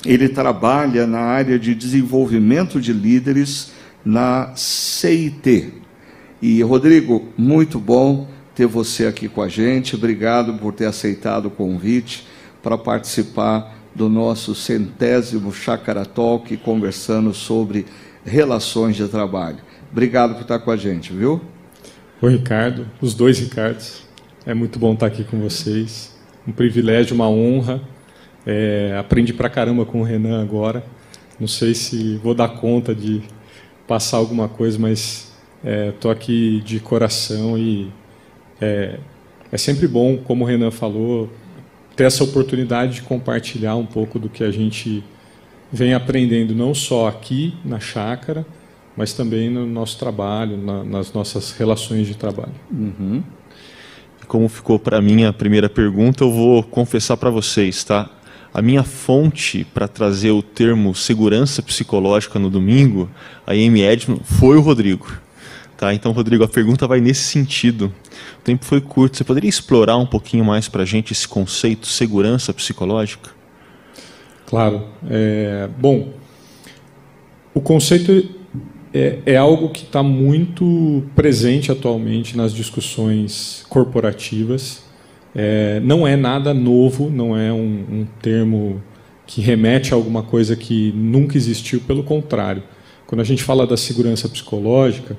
[0.05, 3.73] ele trabalha na área de desenvolvimento de líderes
[4.05, 5.73] na CIT.
[6.43, 9.97] E Rodrigo, muito bom ter você aqui com a gente.
[9.97, 12.27] Obrigado por ter aceitado o convite
[12.63, 17.87] para participar do nosso centésimo Chácara Talk, conversando sobre
[18.25, 19.59] relações de trabalho.
[19.91, 21.41] Obrigado por estar com a gente, viu?
[22.21, 24.03] Oi, Ricardo, os dois Ricardos.
[24.45, 26.15] É muito bom estar aqui com vocês.
[26.47, 27.81] Um privilégio, uma honra.
[28.47, 30.85] É, aprendi pra caramba com o Renan agora.
[31.39, 33.23] Não sei se vou dar conta de
[33.87, 35.33] passar alguma coisa, mas
[35.95, 37.91] estou aqui de coração e
[38.61, 38.99] é,
[39.51, 41.31] é sempre bom, como o Renan falou,
[41.97, 45.03] ter essa oportunidade de compartilhar um pouco do que a gente
[45.73, 48.47] vem aprendendo, não só aqui na chácara,
[48.97, 52.53] mas também no nosso trabalho, na- nas nossas relações de trabalho.
[54.29, 58.09] Como ficou para mim a primeira pergunta, eu vou confessar para vocês, tá?
[58.55, 63.11] A minha fonte para trazer o termo segurança psicológica no domingo,
[63.45, 65.09] a Amy Edmond, foi o Rodrigo.
[65.77, 65.93] Tá?
[65.93, 67.93] Então, Rodrigo, a pergunta vai nesse sentido.
[68.39, 69.17] O tempo foi curto.
[69.17, 73.31] Você poderia explorar um pouquinho mais para a gente esse conceito segurança psicológica?
[74.47, 74.85] Claro.
[75.11, 76.13] É, bom,
[77.53, 78.31] o conceito
[78.93, 84.84] é, é algo que está muito presente atualmente nas discussões corporativas.
[85.35, 88.83] É, não é nada novo, não é um, um termo
[89.27, 92.63] que remete a alguma coisa que nunca existiu, pelo contrário.
[93.07, 95.17] Quando a gente fala da segurança psicológica,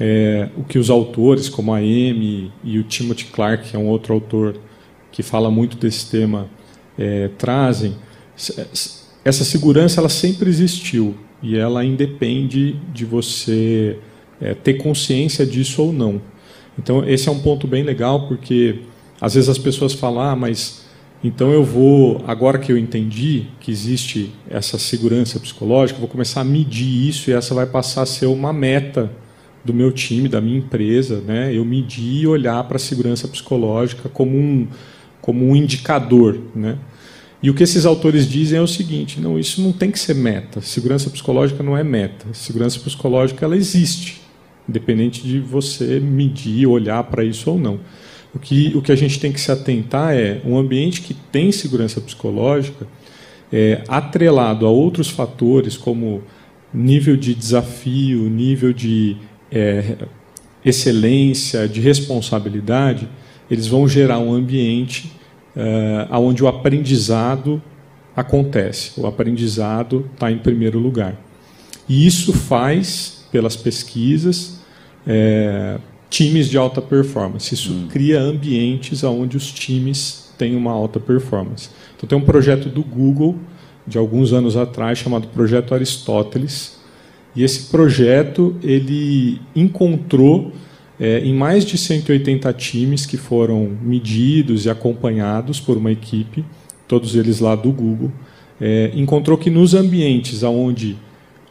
[0.00, 3.86] é, o que os autores, como a Amy e o Timothy Clark, que é um
[3.86, 4.56] outro autor
[5.12, 6.48] que fala muito desse tema,
[6.98, 7.94] é, trazem,
[9.24, 13.98] essa segurança ela sempre existiu e ela independe de você
[14.40, 16.20] é, ter consciência disso ou não.
[16.78, 18.80] Então esse é um ponto bem legal porque
[19.24, 20.84] às vezes as pessoas falam, ah, mas
[21.22, 26.44] então eu vou, agora que eu entendi que existe essa segurança psicológica, vou começar a
[26.44, 29.10] medir isso e essa vai passar a ser uma meta
[29.64, 31.54] do meu time, da minha empresa, né?
[31.54, 34.68] Eu medir e olhar para a segurança psicológica como um,
[35.22, 36.76] como um indicador, né?
[37.42, 40.14] E o que esses autores dizem é o seguinte: não, isso não tem que ser
[40.14, 40.60] meta.
[40.60, 42.26] Segurança psicológica não é meta.
[42.34, 44.20] Segurança psicológica ela existe,
[44.68, 47.80] independente de você medir, olhar para isso ou não.
[48.34, 51.52] O que, o que a gente tem que se atentar é um ambiente que tem
[51.52, 52.86] segurança psicológica
[53.52, 56.22] é, atrelado a outros fatores como
[56.72, 59.16] nível de desafio, nível de
[59.52, 59.96] é,
[60.64, 63.08] excelência, de responsabilidade,
[63.48, 65.12] eles vão gerar um ambiente
[65.54, 67.62] é, onde o aprendizado
[68.16, 68.98] acontece.
[68.98, 71.16] O aprendizado está em primeiro lugar.
[71.88, 74.60] E isso faz, pelas pesquisas,
[75.06, 75.78] é,
[76.14, 77.52] times de alta performance.
[77.52, 81.70] Isso cria ambientes onde os times têm uma alta performance.
[81.96, 83.36] Então, tem um projeto do Google,
[83.84, 86.78] de alguns anos atrás, chamado Projeto Aristóteles.
[87.34, 90.52] E esse projeto ele encontrou
[91.00, 96.44] é, em mais de 180 times que foram medidos e acompanhados por uma equipe,
[96.86, 98.12] todos eles lá do Google,
[98.60, 100.96] é, encontrou que nos ambientes onde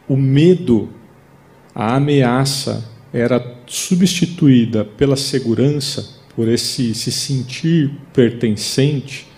[0.08, 0.88] o medo,
[1.74, 9.28] a ameaça era substituída pela segurança, por esse se sentir pertencente,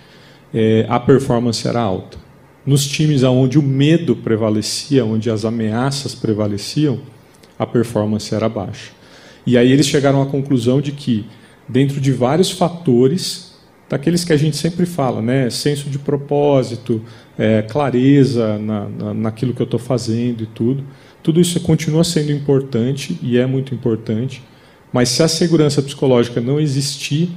[0.52, 2.16] é, a performance era alta.
[2.64, 7.00] Nos times onde o medo prevalecia, onde as ameaças prevaleciam,
[7.58, 8.92] a performance era baixa.
[9.46, 11.26] E aí eles chegaram à conclusão de que,
[11.68, 13.54] dentro de vários fatores,
[13.90, 17.02] daqueles que a gente sempre fala, né, senso de propósito,
[17.38, 20.82] é, clareza na, na, naquilo que eu estou fazendo e tudo,
[21.26, 24.44] tudo isso continua sendo importante e é muito importante,
[24.92, 27.30] mas se a segurança psicológica não existir,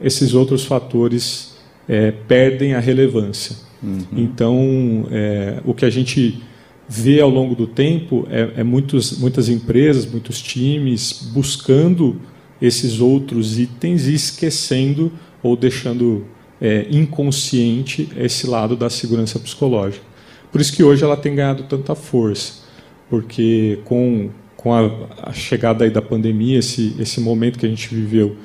[0.00, 1.56] esses outros fatores
[1.88, 3.54] é, perdem a relevância.
[3.80, 4.04] Uhum.
[4.16, 6.42] Então, é, o que a gente
[6.88, 12.20] vê ao longo do tempo é, é muitos, muitas empresas, muitos times buscando
[12.60, 16.26] esses outros itens e esquecendo ou deixando
[16.60, 20.04] é, inconsciente esse lado da segurança psicológica.
[20.50, 22.65] Por isso que hoje ela tem ganhado tanta força,
[23.08, 24.90] porque com, com a,
[25.22, 28.36] a chegada aí da pandemia, esse, esse momento que a gente viveu,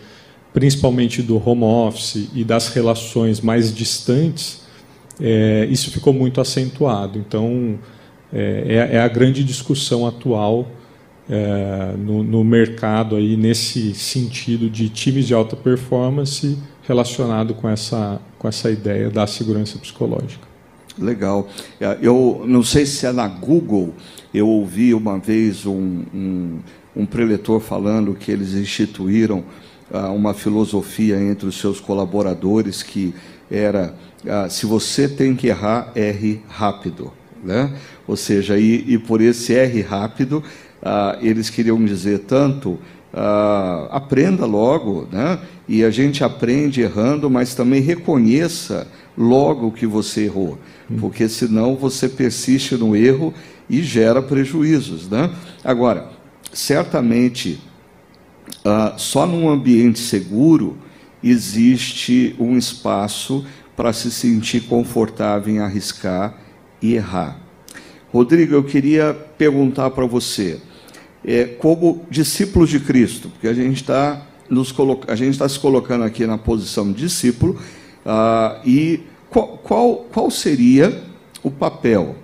[0.54, 4.62] principalmente do home office e das relações mais distantes,
[5.20, 7.18] é, isso ficou muito acentuado.
[7.18, 7.80] Então,
[8.34, 10.68] é, é, é a grande discussão atual
[11.30, 18.20] é, no, no, mercado aí nesse sentido de times de alta performance relacionado com essa,
[18.38, 20.51] com essa ideia da segurança psicológica.
[21.02, 21.50] Legal.
[21.80, 23.94] É, eu não sei se é na Google,
[24.34, 26.60] eu ouvi uma vez um, um,
[26.96, 29.44] um preletor falando que eles instituíram
[29.92, 33.14] uh, uma filosofia entre os seus colaboradores que
[33.50, 37.12] era uh, se você tem que errar, erre rápido.
[37.44, 37.74] Né?
[38.08, 40.44] Ou seja, e, e por esse R rápido,
[40.82, 42.78] uh, eles queriam dizer tanto
[43.90, 45.38] aprenda logo, né?
[45.68, 48.88] e a gente aprende errando, mas também reconheça
[49.22, 50.58] logo que você errou,
[51.00, 53.34] porque senão você persiste no erro
[53.70, 55.08] e gera prejuízos.
[55.08, 55.34] Né?
[55.64, 56.10] Agora,
[56.52, 57.62] certamente,
[58.66, 60.78] uh, só num ambiente seguro
[61.24, 66.38] existe um espaço para se sentir confortável em arriscar
[66.82, 67.40] e errar.
[68.12, 70.60] Rodrigo, eu queria perguntar para você,
[71.24, 74.76] é, como discípulos de Cristo, porque a gente está nos
[75.08, 77.58] a gente está se colocando aqui na posição de discípulo,
[78.06, 79.00] ah, e
[79.32, 81.02] qual, qual, qual, seria
[81.42, 82.18] o papel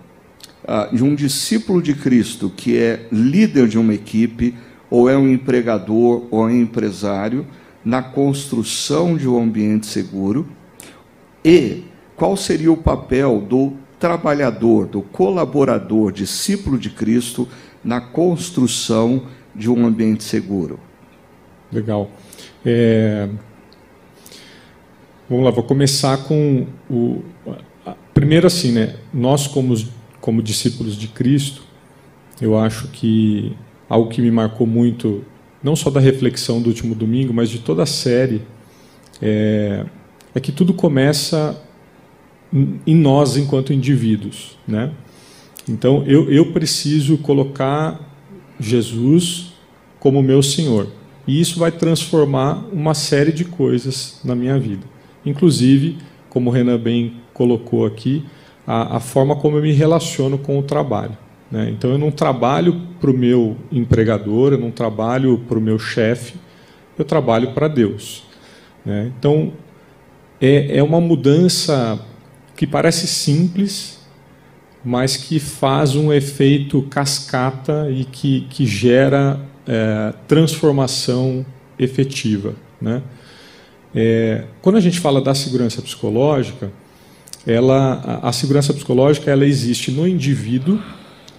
[0.68, 4.54] ah, de um discípulo de Cristo que é líder de uma equipe,
[4.90, 7.48] ou é um empregador, ou é um empresário,
[7.84, 10.46] na construção de um ambiente seguro,
[11.44, 11.86] e
[12.18, 17.48] qual seria o papel do trabalhador, do colaborador, discípulo de Cristo
[17.84, 19.24] na construção
[19.56, 20.78] de um ambiente seguro.
[21.72, 22.12] Legal.
[22.66, 23.30] É...
[25.30, 27.22] Vamos lá, vou começar com o.
[28.14, 28.96] Primeiro, assim, né?
[29.14, 29.76] Nós, como,
[30.20, 31.62] como discípulos de Cristo,
[32.42, 33.56] eu acho que
[33.90, 35.24] algo que me marcou muito,
[35.64, 38.42] não só da reflexão do último domingo, mas de toda a série,
[39.22, 39.86] é,
[40.34, 41.62] é que tudo começa
[42.86, 44.92] em nós enquanto indivíduos, né?
[45.68, 48.00] Então eu, eu preciso colocar
[48.60, 49.54] Jesus
[50.00, 50.88] como meu Senhor
[51.28, 54.86] e isso vai transformar uma série de coisas na minha vida,
[55.30, 55.98] inclusive,
[56.30, 58.26] como o Renan bem colocou aqui,
[58.66, 61.18] a, a forma como eu me relaciono com o trabalho.
[61.50, 61.70] Né?
[61.70, 66.36] Então eu não trabalho para o meu empregador, eu não trabalho para o meu chefe,
[66.98, 68.24] eu trabalho para Deus.
[68.86, 69.12] Né?
[69.18, 69.54] Então
[70.42, 72.00] é, é uma mudança
[72.56, 74.00] que parece simples,
[74.84, 81.46] mas que faz um efeito cascata e que, que gera é, transformação
[81.80, 82.56] efetiva.
[82.82, 83.02] Né?
[83.96, 86.72] É, quando a gente fala da segurança psicológica,
[87.46, 90.80] ela, a, a segurança psicológica ela existe no indivíduo.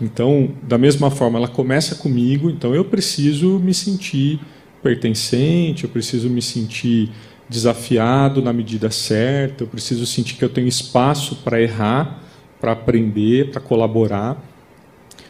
[0.00, 2.48] Então, da mesma forma, ela começa comigo.
[2.48, 4.40] Então, eu preciso me sentir
[4.82, 7.10] pertencente, eu preciso me sentir
[7.48, 12.22] desafiado na medida certa, eu preciso sentir que eu tenho espaço para errar,
[12.60, 14.42] para aprender, para colaborar.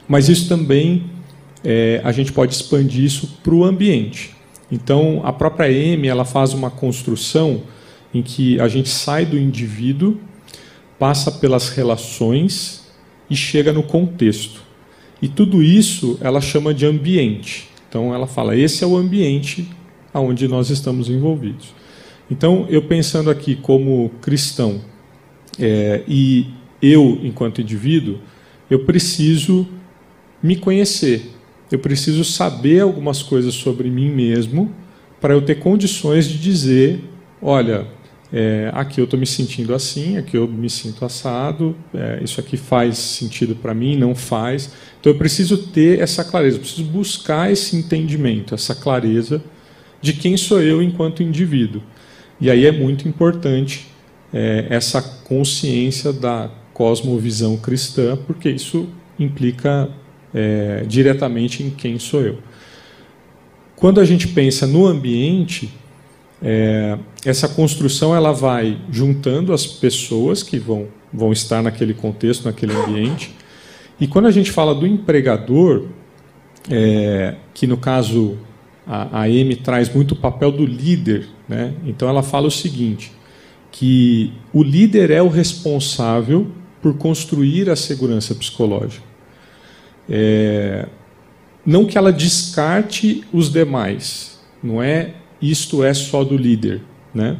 [0.07, 1.11] Mas isso também,
[1.65, 4.38] é, a gente pode expandir isso para o ambiente.
[4.71, 7.63] Então, a própria M ela faz uma construção
[8.13, 10.19] em que a gente sai do indivíduo,
[10.99, 12.87] passa pelas relações
[13.31, 14.63] e chega no contexto.
[15.21, 17.69] E tudo isso ela chama de ambiente.
[17.89, 19.69] Então, ela fala: esse é o ambiente
[20.15, 21.75] onde nós estamos envolvidos.
[22.31, 24.81] Então, eu pensando aqui como cristão
[25.59, 26.47] é, e
[26.81, 28.19] eu, enquanto indivíduo,
[28.71, 29.67] eu preciso
[30.43, 31.31] me conhecer,
[31.71, 34.75] eu preciso saber algumas coisas sobre mim mesmo
[35.21, 37.05] para eu ter condições de dizer:
[37.43, 37.87] olha,
[38.33, 42.57] é, aqui eu estou me sentindo assim, aqui eu me sinto assado, é, isso aqui
[42.57, 44.71] faz sentido para mim, não faz.
[45.01, 49.43] Então eu preciso ter essa clareza, eu preciso buscar esse entendimento, essa clareza
[50.01, 51.83] de quem sou eu enquanto indivíduo.
[52.41, 53.87] E aí é muito importante
[54.33, 58.89] é, essa consciência da cosmovisão cristã, porque isso
[59.19, 59.89] implica
[60.35, 62.39] é, diretamente em quem sou eu.
[63.77, 65.73] Quando a gente pensa no ambiente,
[66.43, 72.73] é, essa construção ela vai juntando as pessoas que vão, vão estar naquele contexto, naquele
[72.73, 73.35] ambiente.
[74.01, 75.87] E quando a gente fala do empregador,
[76.71, 78.39] é, que no caso
[78.87, 81.29] a, a M traz muito o papel do líder.
[81.49, 81.75] Né?
[81.85, 83.13] Então ela fala o seguinte:
[83.71, 86.47] que o líder é o responsável
[86.81, 89.08] por construir a segurança psicológica.
[90.09, 90.87] É,
[91.65, 96.83] não que ela descarte os demais, não é isto é só do líder,
[97.15, 97.39] né?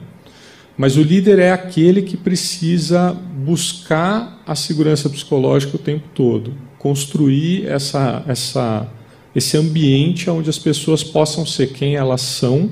[0.77, 7.67] Mas o líder é aquele que precisa buscar a segurança psicológica o tempo todo, construir
[7.67, 8.89] essa, essa,
[9.35, 12.71] esse ambiente onde as pessoas possam ser quem elas são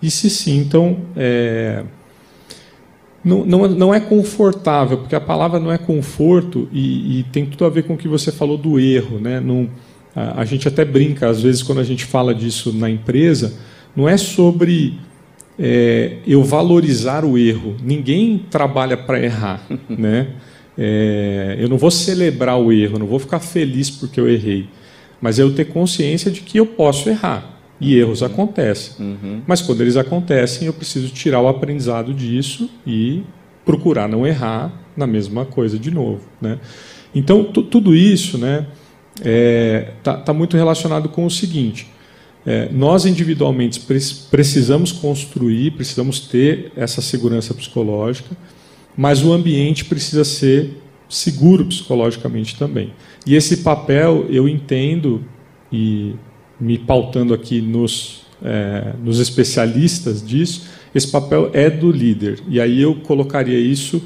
[0.00, 1.00] e se sintam.
[1.14, 1.84] É,
[3.24, 7.68] não, não, é confortável, porque a palavra não é conforto e, e, tem tudo a
[7.68, 9.18] ver com o que você falou do erro.
[9.18, 9.40] Né?
[9.40, 9.68] Não,
[10.16, 13.54] a, a gente até brinca, às vezes, quando a gente fala disso na empresa,
[13.94, 14.98] não é sobre
[15.58, 17.76] é, eu valorizar o erro.
[17.82, 19.66] Ninguém trabalha para errar.
[19.88, 20.28] né?
[20.78, 24.66] É, eu não vou celebrar o erro, não vou ficar feliz porque eu errei.
[25.20, 27.59] Mas é eu ter consciência de que eu posso errar.
[27.80, 28.94] E erros acontecem.
[28.98, 29.42] Uhum.
[29.46, 33.22] Mas quando eles acontecem, eu preciso tirar o aprendizado disso e
[33.64, 36.22] procurar não errar na mesma coisa de novo.
[36.40, 36.58] Né?
[37.14, 38.66] Então, tudo isso está né,
[39.22, 41.88] é, tá, tá muito relacionado com o seguinte:
[42.46, 43.80] é, nós individualmente
[44.30, 48.36] precisamos construir, precisamos ter essa segurança psicológica,
[48.96, 50.78] mas o ambiente precisa ser
[51.08, 52.92] seguro psicologicamente também.
[53.26, 55.22] E esse papel eu entendo
[55.72, 56.14] e
[56.60, 62.40] me pautando aqui nos, é, nos especialistas disso, esse papel é do líder.
[62.48, 64.02] E aí eu colocaria isso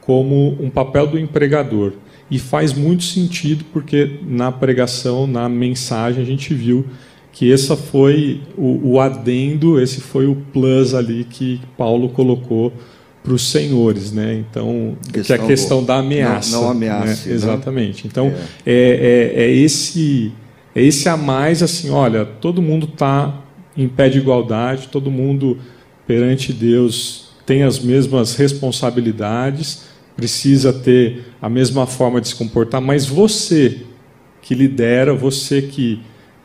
[0.00, 1.92] como um papel do empregador.
[2.30, 6.86] E faz muito sentido porque na pregação, na mensagem, a gente viu
[7.32, 12.72] que essa foi o, o adendo, esse foi o plus ali que Paulo colocou
[13.22, 14.44] para os senhores, né?
[14.48, 15.86] Então, questão que é a questão do...
[15.86, 16.52] da ameaça.
[16.52, 17.24] Não, não ameaça.
[17.24, 17.30] Né?
[17.30, 17.34] Né?
[17.34, 18.06] Exatamente.
[18.06, 18.26] Então,
[18.64, 18.72] é.
[18.72, 20.30] É, é, é esse
[20.74, 23.42] esse a mais assim, olha, todo mundo está
[23.76, 25.58] em pé de igualdade, todo mundo
[26.06, 29.84] perante Deus tem as mesmas responsabilidades,
[30.16, 33.82] precisa ter a mesma forma de se comportar, mas você
[34.40, 36.00] que lidera, você que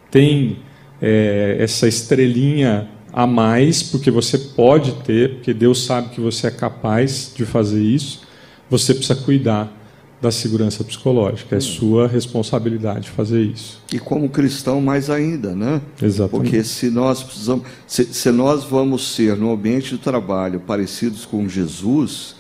[0.10, 0.58] tem
[1.02, 6.52] é, essa estrelinha a mais, porque você pode ter, porque Deus sabe que você é
[6.52, 8.22] capaz de fazer isso,
[8.70, 9.79] você precisa cuidar
[10.22, 11.56] da segurança psicológica.
[11.56, 13.82] É sua responsabilidade fazer isso.
[13.94, 15.82] E como cristão, mais ainda, né?
[16.02, 16.32] Exatamente.
[16.32, 21.48] Porque se nós precisamos, se, se nós vamos ser no ambiente de trabalho parecidos com
[21.48, 22.36] Jesus,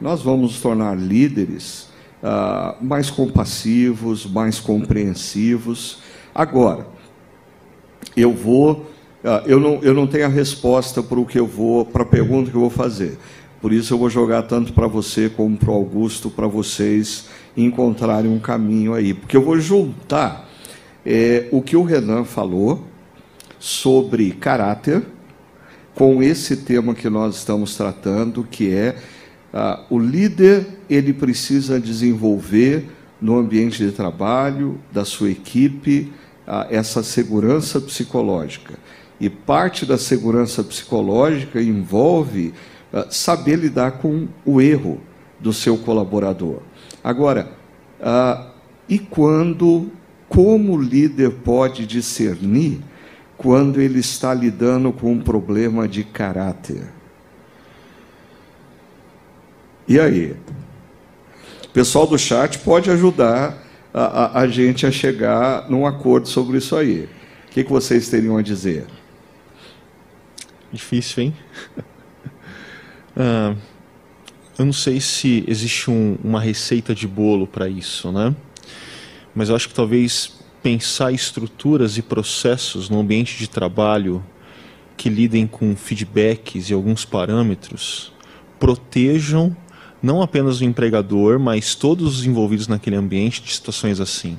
[0.00, 1.88] nós vamos nos tornar líderes
[2.22, 5.98] ah, mais compassivos, mais compreensivos.
[6.32, 6.86] Agora,
[8.16, 8.90] eu vou,
[9.24, 12.06] ah, eu não, eu não tenho a resposta para o que eu vou, para a
[12.06, 13.18] pergunta que eu vou fazer.
[13.64, 18.30] Por isso eu vou jogar tanto para você como para o Augusto, para vocês encontrarem
[18.30, 19.14] um caminho aí.
[19.14, 20.50] Porque eu vou juntar
[21.02, 22.84] é, o que o Renan falou
[23.58, 25.02] sobre caráter
[25.94, 28.96] com esse tema que nós estamos tratando, que é
[29.50, 32.84] ah, o líder ele precisa desenvolver
[33.18, 36.12] no ambiente de trabalho da sua equipe
[36.46, 38.74] ah, essa segurança psicológica.
[39.18, 42.52] E parte da segurança psicológica envolve
[43.10, 45.00] saber lidar com o erro
[45.40, 46.60] do seu colaborador.
[47.02, 47.50] Agora,
[48.00, 48.50] uh,
[48.88, 49.90] e quando,
[50.28, 52.80] como o líder pode discernir
[53.36, 56.86] quando ele está lidando com um problema de caráter?
[59.88, 60.36] E aí?
[61.64, 63.58] O pessoal do chat pode ajudar
[63.92, 67.08] a, a, a gente a chegar num acordo sobre isso aí.
[67.46, 68.86] O que, que vocês teriam a dizer?
[70.72, 71.36] Difícil, hein?
[73.16, 73.54] Ah,
[74.58, 78.34] eu não sei se existe um, uma receita de bolo para isso, né?
[79.34, 84.24] Mas eu acho que talvez pensar estruturas e processos no ambiente de trabalho
[84.96, 88.12] que lidem com feedbacks e alguns parâmetros
[88.58, 89.54] protejam
[90.00, 94.36] não apenas o empregador, mas todos os envolvidos naquele ambiente de situações assim.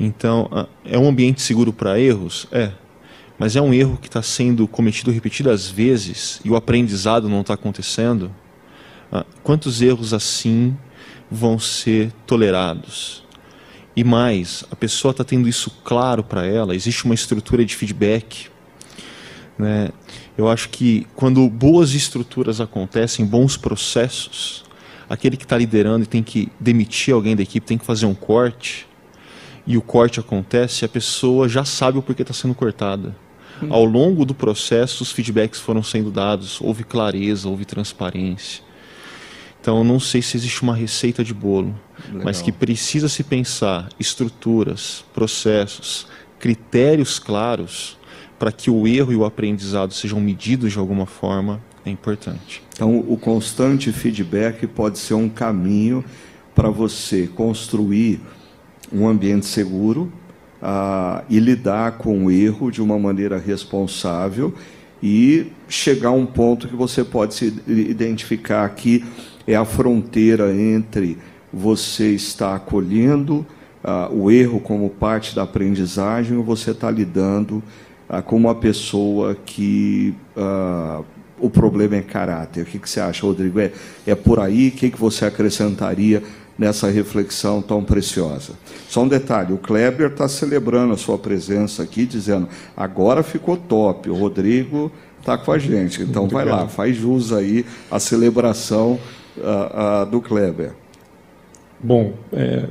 [0.00, 2.48] Então, ah, é um ambiente seguro para erros?
[2.50, 2.72] É
[3.38, 7.54] mas é um erro que está sendo cometido repetidas vezes e o aprendizado não está
[7.54, 8.34] acontecendo,
[9.12, 10.76] ah, quantos erros assim
[11.30, 13.24] vão ser tolerados?
[13.94, 18.48] E mais, a pessoa está tendo isso claro para ela, existe uma estrutura de feedback.
[19.56, 19.90] Né?
[20.36, 24.64] Eu acho que quando boas estruturas acontecem, bons processos,
[25.08, 28.14] aquele que está liderando e tem que demitir alguém da equipe, tem que fazer um
[28.14, 28.86] corte,
[29.66, 33.14] e o corte acontece, a pessoa já sabe o porquê está sendo cortada.
[33.68, 38.62] Ao longo do processo, os feedbacks foram sendo dados, houve clareza, houve transparência.
[39.60, 41.74] Então, não sei se existe uma receita de bolo,
[42.06, 42.22] Legal.
[42.24, 46.06] mas que precisa se pensar estruturas, processos,
[46.38, 47.98] critérios claros
[48.38, 52.62] para que o erro e o aprendizado sejam medidos de alguma forma, É importante.
[52.74, 56.04] Então, o constante feedback pode ser um caminho
[56.54, 58.20] para você construir
[58.92, 60.12] um ambiente seguro
[60.62, 64.52] uh, e lidar com o erro de uma maneira responsável
[65.02, 69.04] e chegar a um ponto que você pode se identificar que
[69.46, 71.18] é a fronteira entre
[71.52, 73.46] você estar acolhendo
[73.84, 77.62] uh, o erro como parte da aprendizagem ou você está lidando
[78.08, 80.14] uh, com uma pessoa que
[81.40, 82.62] o problema é caráter.
[82.62, 83.60] O que, que você acha, Rodrigo?
[83.60, 83.72] É,
[84.06, 84.68] é por aí?
[84.68, 86.22] O que, que você acrescentaria
[86.58, 88.54] nessa reflexão tão preciosa?
[88.88, 94.10] Só um detalhe: o Kleber está celebrando a sua presença aqui, dizendo agora ficou top.
[94.10, 94.90] O Rodrigo
[95.20, 96.02] está com a gente.
[96.02, 98.98] Então vai lá, faz jus aí a celebração
[99.36, 100.72] uh, uh, do Kleber.
[101.80, 102.66] Bom, é,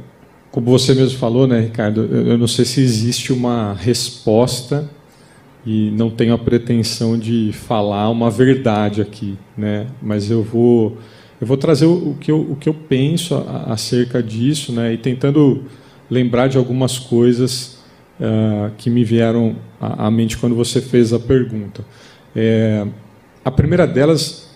[0.52, 4.90] como você mesmo falou, né, Ricardo, eu não sei se existe uma resposta
[5.66, 9.88] e não tenho a pretensão de falar uma verdade aqui, né?
[10.02, 10.98] Mas eu vou
[11.40, 13.36] eu vou trazer o, que eu, o que eu penso
[13.68, 14.94] acerca disso, né?
[14.94, 15.66] E tentando
[16.10, 17.80] lembrar de algumas coisas
[18.20, 21.86] uh, que me vieram à, à, mente quando você fez a pergunta.
[22.36, 22.86] É,
[23.44, 24.50] a primeira delas,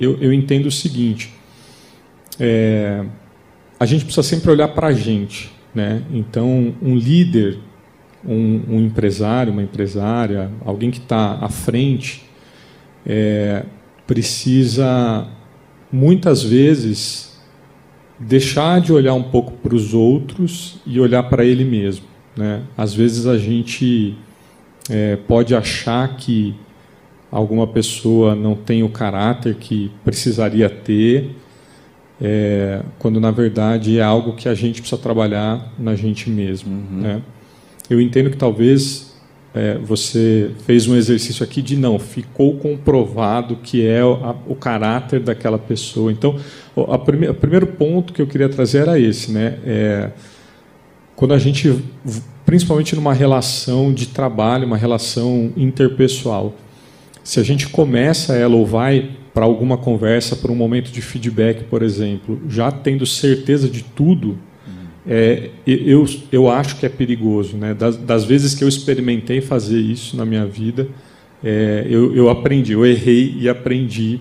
[0.00, 1.34] eu, eu entendo o seguinte:
[2.40, 3.04] é,
[3.78, 6.02] a gente precisa sempre olhar para a gente, né?
[6.10, 7.58] Então, um líder
[8.24, 12.24] um, um empresário, uma empresária, alguém que está à frente,
[13.04, 13.64] é,
[14.06, 15.26] precisa
[15.92, 17.38] muitas vezes
[18.18, 22.06] deixar de olhar um pouco para os outros e olhar para ele mesmo.
[22.36, 22.62] Né?
[22.76, 24.16] Às vezes a gente
[24.88, 26.54] é, pode achar que
[27.30, 31.36] alguma pessoa não tem o caráter que precisaria ter,
[32.20, 36.72] é, quando na verdade é algo que a gente precisa trabalhar na gente mesmo.
[36.72, 37.00] Uhum.
[37.00, 37.22] Né?
[37.92, 39.11] eu entendo que talvez
[39.54, 44.54] é, você fez um exercício aqui de não, ficou comprovado que é o, a, o
[44.54, 46.10] caráter daquela pessoa.
[46.10, 46.38] Então,
[46.74, 49.58] o, prime, primeiro ponto que eu queria trazer era esse, né?
[49.64, 50.10] É,
[51.14, 51.84] quando a gente,
[52.46, 56.54] principalmente numa relação de trabalho, uma relação interpessoal,
[57.22, 61.64] se a gente começa ela ou vai para alguma conversa, para um momento de feedback,
[61.64, 64.38] por exemplo, já tendo certeza de tudo,
[65.06, 67.56] é, eu, eu acho que é perigoso.
[67.56, 67.74] Né?
[67.74, 70.88] Das, das, vezes que eu experimentei fazer isso na minha vida,
[71.42, 74.20] é, eu, eu, aprendi, eu errei e aprendi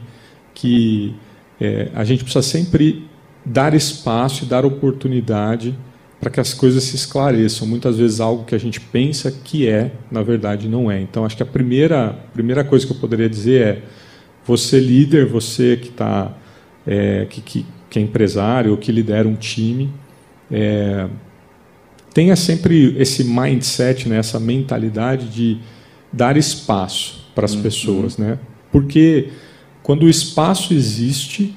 [0.53, 1.13] que
[1.59, 3.05] é, a gente precisa sempre
[3.45, 5.75] dar espaço e dar oportunidade
[6.19, 7.67] para que as coisas se esclareçam.
[7.67, 10.99] Muitas vezes algo que a gente pensa que é, na verdade não é.
[11.01, 13.83] Então, acho que a primeira, primeira coisa que eu poderia dizer é:
[14.45, 16.35] você líder, você que está
[16.85, 19.91] é, que, que, que é empresário ou que lidera um time,
[20.51, 21.07] é,
[22.13, 25.57] tenha sempre esse mindset, né, essa mentalidade de
[26.11, 27.61] dar espaço para as uhum.
[27.61, 28.37] pessoas, né?
[28.71, 29.29] Porque
[29.81, 31.55] quando o espaço existe,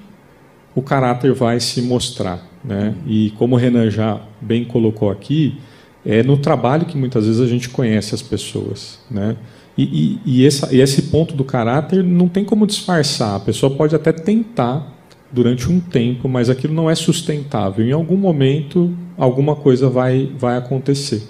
[0.75, 2.95] o caráter vai se mostrar, né?
[2.97, 3.13] Uhum.
[3.13, 5.59] E como o Renan já bem colocou aqui,
[6.07, 9.37] é no trabalho que muitas vezes a gente conhece as pessoas, né?
[9.77, 13.35] E, e, e, essa, e esse ponto do caráter não tem como disfarçar.
[13.35, 14.94] A pessoa pode até tentar
[15.35, 17.85] durante um tempo, mas aquilo não é sustentável.
[17.85, 21.25] Em algum momento, alguma coisa vai, vai acontecer.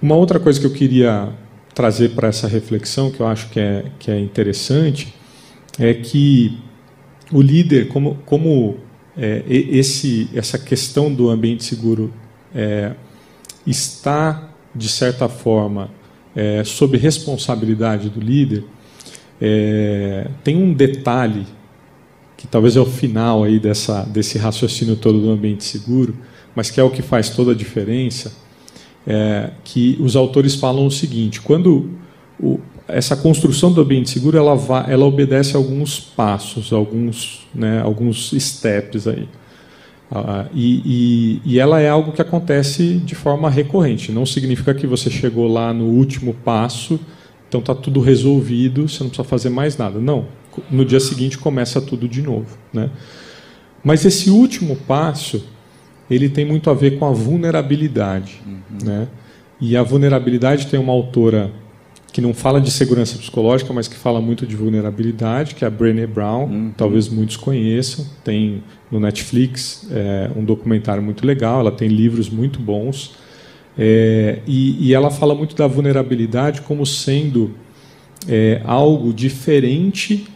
[0.00, 1.30] Uma outra coisa que eu queria
[1.74, 5.14] trazer para essa reflexão, que eu acho que é, que é interessante,
[5.78, 6.58] é que
[7.32, 8.76] o líder, como, como
[9.16, 12.12] é, esse, essa questão do ambiente seguro
[12.54, 12.92] é,
[13.66, 15.90] está, de certa forma,
[16.34, 18.64] é, sob responsabilidade do líder,
[19.40, 21.46] é, tem um detalhe
[22.36, 26.14] que talvez é o final aí dessa, desse raciocínio todo do ambiente seguro,
[26.54, 28.32] mas que é o que faz toda a diferença,
[29.06, 31.90] é que os autores falam o seguinte: quando
[32.38, 37.80] o, essa construção do ambiente seguro ela, vai, ela obedece a alguns passos, alguns, né,
[37.80, 39.28] alguns steps aí.
[40.10, 44.12] Ah, e, e, e, ela é algo que acontece de forma recorrente.
[44.12, 47.00] Não significa que você chegou lá no último passo,
[47.48, 49.98] então está tudo resolvido, você não precisa fazer mais nada.
[49.98, 50.26] Não
[50.70, 52.56] no dia seguinte começa tudo de novo.
[52.72, 52.90] Né?
[53.82, 55.44] Mas esse último passo,
[56.10, 58.40] ele tem muito a ver com a vulnerabilidade.
[58.46, 58.78] Uhum.
[58.84, 59.08] Né?
[59.60, 61.50] E a vulnerabilidade tem uma autora
[62.12, 65.70] que não fala de segurança psicológica, mas que fala muito de vulnerabilidade, que é a
[65.70, 66.72] Brené Brown, uhum.
[66.74, 68.06] talvez muitos conheçam.
[68.24, 73.14] Tem no Netflix é, um documentário muito legal, ela tem livros muito bons.
[73.78, 77.54] É, e, e, ela fala muito da vulnerabilidade como sendo
[78.26, 80.26] é, algo diferente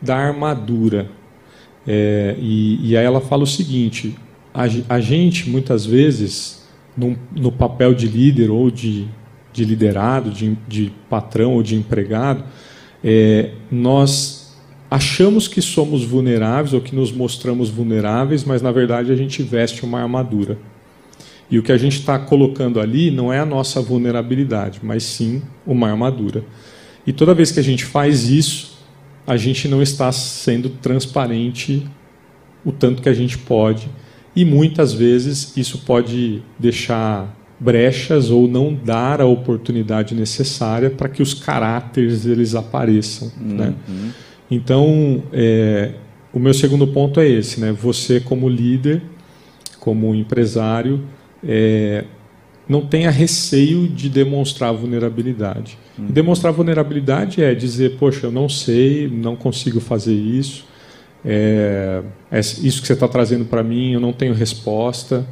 [0.00, 1.08] da armadura.
[1.86, 4.16] É, e, e, aí ela fala o seguinte:
[4.52, 6.66] a, a gente, muitas vezes,
[6.96, 9.06] no, no, papel de líder ou de,
[9.52, 12.44] de liderado, de, de patrão ou de empregado,
[13.04, 14.56] é, nós
[14.90, 19.84] achamos que somos vulneráveis ou que nos mostramos vulneráveis, mas na verdade a gente veste
[19.84, 20.58] uma armadura.
[21.50, 25.42] E o que a gente está colocando ali não é a nossa vulnerabilidade, mas sim
[25.64, 26.44] uma armadura.
[27.06, 28.75] E toda vez que a gente faz isso,
[29.26, 31.86] a gente não está sendo transparente
[32.64, 33.88] o tanto que a gente pode.
[34.34, 41.22] E muitas vezes isso pode deixar brechas ou não dar a oportunidade necessária para que
[41.22, 43.32] os caráteres eles apareçam.
[43.40, 43.74] Né?
[43.88, 43.94] Uhum.
[43.94, 44.12] Né?
[44.50, 45.92] Então, é,
[46.32, 47.72] o meu segundo ponto é esse, né?
[47.72, 49.02] Você como líder,
[49.80, 51.02] como empresário,
[51.42, 52.04] é,
[52.68, 55.78] não tenha receio de demonstrar vulnerabilidade.
[55.98, 56.06] Uhum.
[56.06, 60.64] Demonstrar vulnerabilidade é dizer, poxa, eu não sei, não consigo fazer isso,
[61.24, 65.26] é, é isso que você está trazendo para mim, eu não tenho resposta,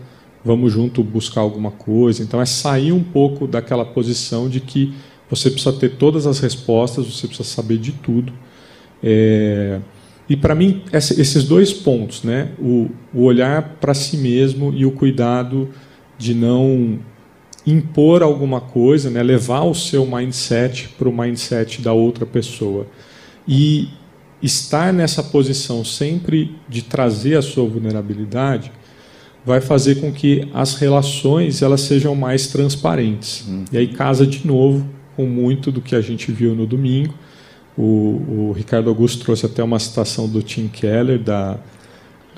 [0.44, 2.22] vamos junto buscar alguma coisa.
[2.22, 4.92] Então é sair um pouco daquela posição de que
[5.30, 8.32] você precisa ter todas as respostas, você precisa saber de tudo.
[9.02, 9.80] É,
[10.28, 14.90] e para mim, esses dois pontos, né, o, o olhar para si mesmo e o
[14.90, 15.68] cuidado
[16.16, 16.98] de não
[17.66, 22.86] impor alguma coisa, né, levar o seu mindset para o mindset da outra pessoa.
[23.46, 23.88] E
[24.42, 28.70] estar nessa posição sempre de trazer a sua vulnerabilidade
[29.44, 33.44] vai fazer com que as relações elas sejam mais transparentes.
[33.46, 33.64] Uhum.
[33.72, 34.86] E aí casa de novo
[35.16, 37.14] com muito do que a gente viu no domingo,
[37.76, 41.58] o, o, Ricardo Augusto trouxe até uma citação do Tim Keller, da,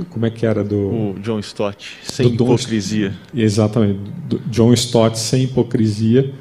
[0.04, 0.62] como é que era?
[0.62, 3.10] Do, o John Stott, sem hipocrisia.
[3.10, 6.32] Don, exatamente, do John Stott, sem hipocrisia,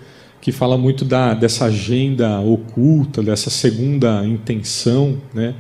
[0.42, 5.18] que fala muito da, dessa agenda oculta, dessa segunda intenção.
[5.34, 5.56] Né?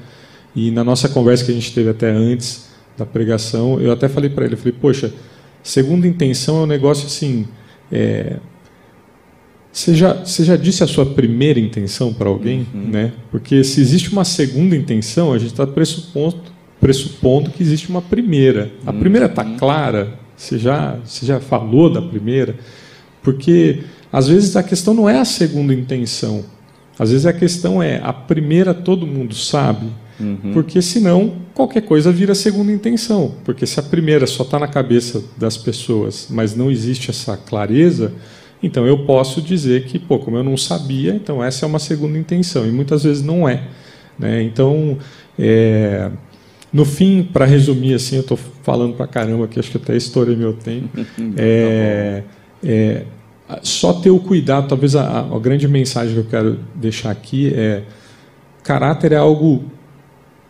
[0.55, 4.29] E na nossa conversa que a gente teve até antes da pregação, eu até falei
[4.29, 5.13] para ele, falei, poxa,
[5.63, 7.47] segunda intenção é um negócio assim...
[7.91, 8.37] É,
[9.71, 12.65] você já, você já disse a sua primeira intenção para alguém?
[12.73, 12.87] Uhum.
[12.91, 13.11] Né?
[13.29, 18.71] Porque se existe uma segunda intenção, a gente está pressupondo, pressupondo que existe uma primeira.
[18.85, 18.99] A uhum.
[18.99, 20.19] primeira está clara?
[20.35, 22.55] Você já, você já falou da primeira?
[23.23, 26.43] Porque às vezes a questão não é a segunda intenção.
[26.97, 29.87] Às vezes a questão é a primeira todo mundo sabe.
[30.19, 30.51] Uhum.
[30.53, 33.35] Porque senão qualquer coisa vira segunda intenção.
[33.43, 38.13] Porque se a primeira só está na cabeça das pessoas, mas não existe essa clareza
[38.65, 42.17] então eu posso dizer que, pô, como eu não sabia, então essa é uma segunda
[42.17, 43.63] intenção, e muitas vezes não é.
[44.17, 44.41] Né?
[44.41, 44.97] Então,
[45.37, 46.09] é,
[46.75, 50.35] no fim, para resumir, assim, eu estou falando para caramba aqui, acho que até estourei
[50.35, 50.89] meu tempo.
[51.37, 52.23] É,
[52.61, 53.05] é,
[53.63, 57.83] só ter o cuidado, talvez a, a, grande mensagem que eu quero deixar aqui é:
[58.61, 59.63] caráter é algo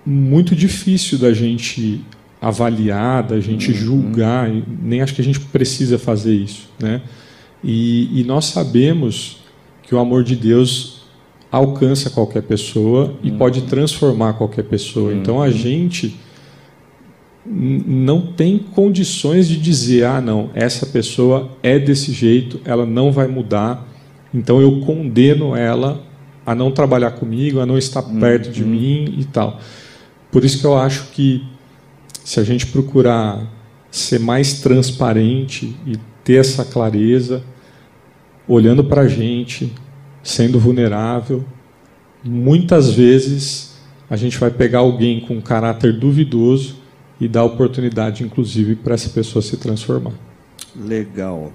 [0.03, 2.03] muito difícil da gente
[2.41, 3.77] avaliar, da gente uhum.
[3.77, 4.49] julgar,
[4.81, 7.03] nem acho que a gente precisa fazer isso, né?
[7.63, 9.43] E, e nós sabemos
[9.83, 10.94] que o amor de Deus
[11.55, 13.37] alcança qualquer pessoa e uhum.
[13.37, 15.11] pode transformar qualquer pessoa.
[15.11, 15.17] Uhum.
[15.17, 16.19] Então a gente
[17.45, 23.27] não tem condições de dizer, ah, não, essa pessoa é desse jeito, ela não vai
[23.27, 23.87] mudar,
[24.33, 26.03] então eu condeno ela
[26.45, 28.19] a não trabalhar comigo, a não estar uhum.
[28.19, 29.59] perto de mim e tal.
[30.29, 31.41] Por isso que eu acho que
[32.21, 33.49] se a gente procurar
[33.89, 37.41] ser mais transparente e ter essa clareza,
[38.45, 39.71] olhando para a gente,
[40.25, 41.45] sendo vulnerável.
[42.23, 43.75] Muitas vezes
[44.09, 46.77] a gente vai pegar alguém com um caráter duvidoso
[47.21, 50.13] e dar oportunidade, inclusive, para essa pessoa se transformar.
[50.75, 51.53] Legal.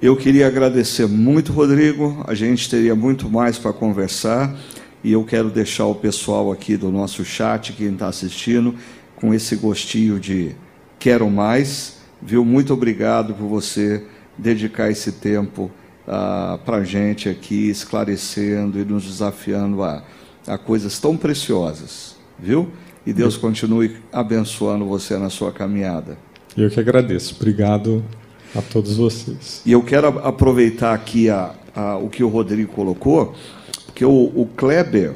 [0.00, 2.22] Eu queria agradecer muito, Rodrigo.
[2.28, 4.54] A gente teria muito mais para conversar
[5.02, 8.74] e eu quero deixar o pessoal aqui do nosso chat, quem está assistindo,
[9.16, 10.54] com esse gostinho de
[10.98, 11.96] quero mais.
[12.20, 12.44] Viu?
[12.44, 14.04] Muito obrigado por você
[14.36, 15.70] dedicar esse tempo
[16.06, 20.02] ah, para a gente aqui, esclarecendo e nos desafiando a,
[20.46, 22.70] a coisas tão preciosas, viu?
[23.06, 26.18] E Deus continue abençoando você na sua caminhada.
[26.56, 27.34] Eu que agradeço.
[27.36, 28.04] Obrigado
[28.54, 29.62] a todos vocês.
[29.64, 33.34] E eu quero aproveitar aqui a, a, o que o Rodrigo colocou,
[33.86, 35.14] porque o, o Kleber,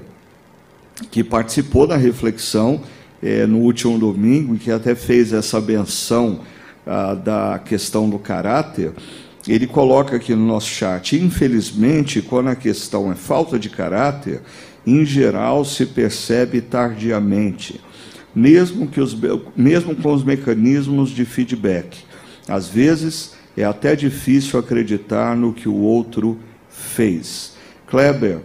[1.10, 2.80] que participou da reflexão
[3.22, 6.40] é, no último domingo, e que até fez essa benção
[6.86, 8.92] ah, da questão do caráter,
[9.46, 14.40] ele coloca aqui no nosso chat: infelizmente, quando a questão é falta de caráter,
[14.86, 17.80] em geral se percebe tardiamente,
[18.34, 19.16] mesmo, que os,
[19.56, 21.98] mesmo com os mecanismos de feedback.
[22.48, 26.38] Às vezes é até difícil acreditar no que o outro
[26.68, 27.54] fez.
[27.86, 28.40] Kleber,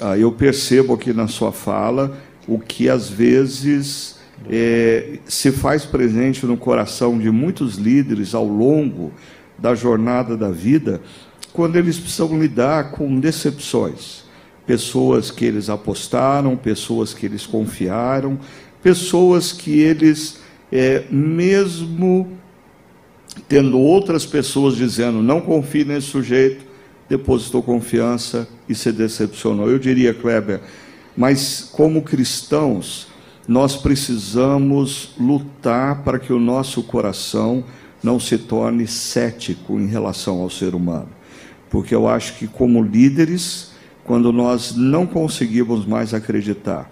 [0.00, 4.18] ah, eu percebo aqui na sua fala o que às vezes
[4.50, 9.12] é, se faz presente no coração de muitos líderes ao longo
[9.58, 11.00] da jornada da vida,
[11.52, 14.24] quando eles precisam lidar com decepções,
[14.66, 18.38] pessoas que eles apostaram, pessoas que eles confiaram,
[18.82, 20.40] pessoas que eles,
[20.72, 22.36] é, mesmo
[23.48, 26.64] tendo outras pessoas dizendo não confie nesse sujeito,
[27.08, 29.70] depositou confiança e se decepcionou.
[29.70, 30.60] Eu diria, Kleber,
[31.16, 33.08] mas como cristãos,
[33.46, 37.64] nós precisamos lutar para que o nosso coração
[38.04, 41.08] não se torne cético em relação ao ser humano.
[41.70, 43.72] Porque eu acho que, como líderes,
[44.04, 46.90] quando nós não conseguimos mais acreditar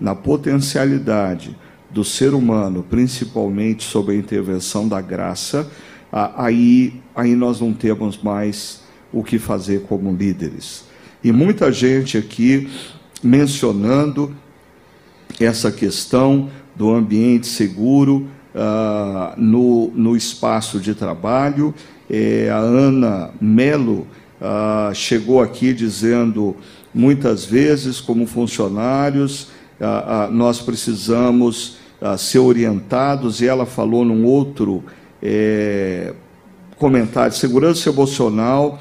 [0.00, 1.54] na potencialidade
[1.90, 5.70] do ser humano, principalmente sob a intervenção da graça,
[6.10, 8.80] aí, aí nós não temos mais
[9.12, 10.84] o que fazer como líderes.
[11.22, 12.68] E muita gente aqui
[13.22, 14.34] mencionando
[15.38, 18.26] essa questão do ambiente seguro
[18.56, 21.74] uh, no, no espaço de trabalho.
[22.08, 24.06] É, a Ana Melo
[24.40, 26.56] uh, chegou aqui dizendo
[26.94, 29.50] muitas vezes, como funcionários,
[29.80, 31.76] uh, nós precisamos
[32.18, 34.84] ser orientados, e ela falou num outro
[35.22, 36.12] é,
[36.76, 38.78] comentário: segurança emocional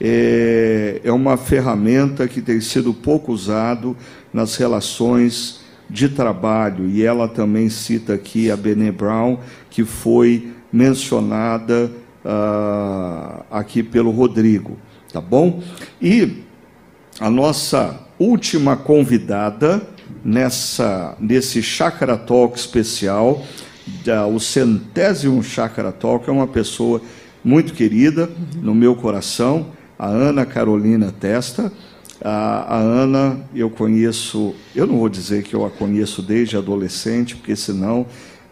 [0.00, 3.96] é, é uma ferramenta que tem sido pouco usado
[4.32, 9.38] nas relações de trabalho, e ela também cita aqui a Bene Brown,
[9.70, 11.90] que foi mencionada
[12.24, 14.76] uh, aqui pelo Rodrigo,
[15.12, 15.62] tá bom?
[16.02, 16.42] E
[17.20, 19.82] a nossa última convidada
[20.24, 23.44] nessa nesse Chakra Talk especial,
[24.04, 27.00] da, o centésimo Chakra Talk, é uma pessoa
[27.44, 28.28] muito querida
[28.60, 29.66] no meu coração,
[29.96, 31.72] a Ana Carolina Testa.
[32.28, 37.36] A, a, Ana, eu conheço, eu não vou dizer que eu a conheço desde adolescente,
[37.36, 38.04] porque senão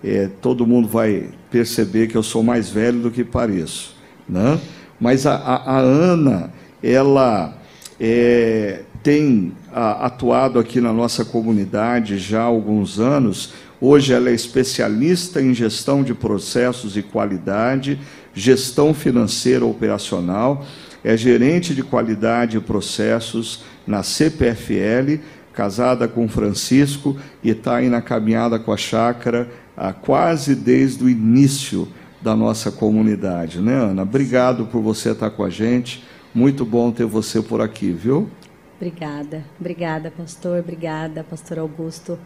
[0.04, 3.96] é, todo mundo vai perceber que eu sou mais velho do que pareço.
[4.28, 4.60] Né?
[5.00, 7.58] Mas a, a, a Ana, ela
[7.98, 13.54] é, tem atuado aqui na nossa comunidade já há alguns anos.
[13.80, 17.98] Hoje ela é especialista em gestão de processos e qualidade,
[18.32, 20.64] gestão financeira operacional
[21.05, 25.20] é gerente de qualidade e processos na CPFL,
[25.52, 31.09] casada com Francisco e está aí na caminhada com a chácara há quase desde o
[31.09, 31.86] início
[32.22, 34.02] da nossa comunidade, né, Ana?
[34.02, 36.02] Obrigado por você estar com a gente.
[36.34, 38.28] Muito bom ter você por aqui, viu?
[38.76, 42.18] Obrigada, obrigada, pastor, obrigada, pastor Augusto.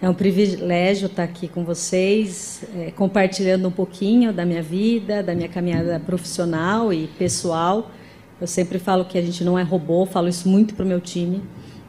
[0.00, 5.34] É um privilégio estar aqui com vocês, é, compartilhando um pouquinho da minha vida, da
[5.34, 7.90] minha caminhada profissional e pessoal.
[8.40, 11.00] Eu sempre falo que a gente não é robô, falo isso muito para o meu
[11.00, 11.42] time.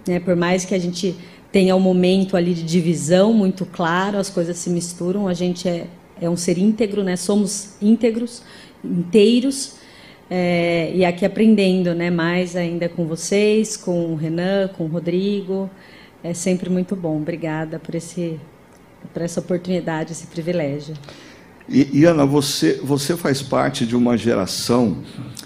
[0.08, 0.20] Né?
[0.20, 1.16] Por mais que a gente
[1.52, 5.88] tenha um momento ali de divisão muito claro, as coisas se misturam, a gente é,
[6.20, 7.16] é um ser íntegro, né?
[7.16, 8.42] somos íntegros,
[8.84, 9.78] inteiros.
[10.32, 15.70] É, e aqui aprendendo né, mais ainda com vocês, com o Renan, com o Rodrigo.
[16.24, 17.18] É sempre muito bom.
[17.18, 18.40] Obrigada por, esse,
[19.14, 20.96] por essa oportunidade, esse privilégio.
[21.68, 25.04] E, e, Ana, você, você faz parte de uma geração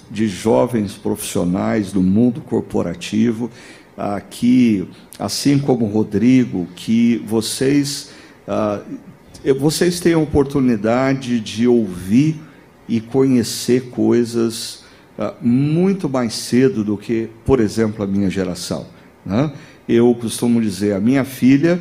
[0.09, 3.49] de jovens profissionais do mundo corporativo
[3.97, 4.87] ah, que,
[5.19, 8.11] assim como o Rodrigo, que vocês,
[8.47, 8.81] ah,
[9.59, 12.39] vocês têm a oportunidade de ouvir
[12.87, 14.83] e conhecer coisas
[15.17, 18.87] ah, muito mais cedo do que, por exemplo, a minha geração.
[19.25, 19.51] Né?
[19.87, 21.79] Eu costumo dizer, a minha filha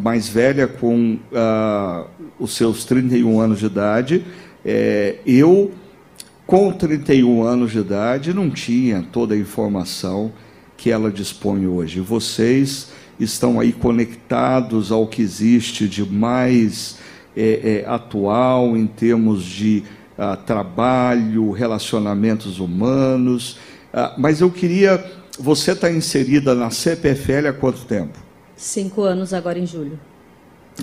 [0.00, 2.06] mais velha, com ah,
[2.38, 4.24] os seus 31 anos de idade.
[4.64, 5.72] É, eu,
[6.46, 10.32] com 31 anos de idade, não tinha toda a informação
[10.76, 12.00] que ela dispõe hoje.
[12.00, 16.98] Vocês estão aí conectados ao que existe de mais
[17.36, 19.82] é, é, atual em termos de
[20.18, 23.58] ah, trabalho, relacionamentos humanos.
[23.92, 25.04] Ah, mas eu queria.
[25.38, 28.18] Você está inserida na CPFL há quanto tempo?
[28.56, 29.98] Cinco anos agora em julho.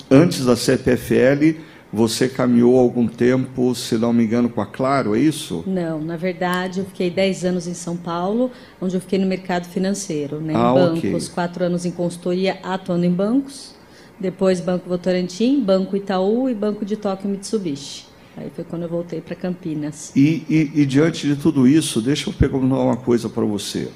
[0.09, 1.57] Antes da CPFL,
[1.93, 5.63] você caminhou algum tempo, se não me engano, com a Claro, é isso?
[5.67, 9.67] Não, na verdade, eu fiquei 10 anos em São Paulo, onde eu fiquei no mercado
[9.67, 11.33] financeiro, né, ah, em bancos, okay.
[11.33, 13.75] quatro anos em consultoria, atuando em bancos,
[14.19, 18.05] depois Banco Votorantim, Banco Itaú e Banco de Tóquio Mitsubishi.
[18.37, 20.13] Aí foi quando eu voltei para Campinas.
[20.15, 23.89] E, e, e, diante de tudo isso, deixa eu perguntar uma coisa para você.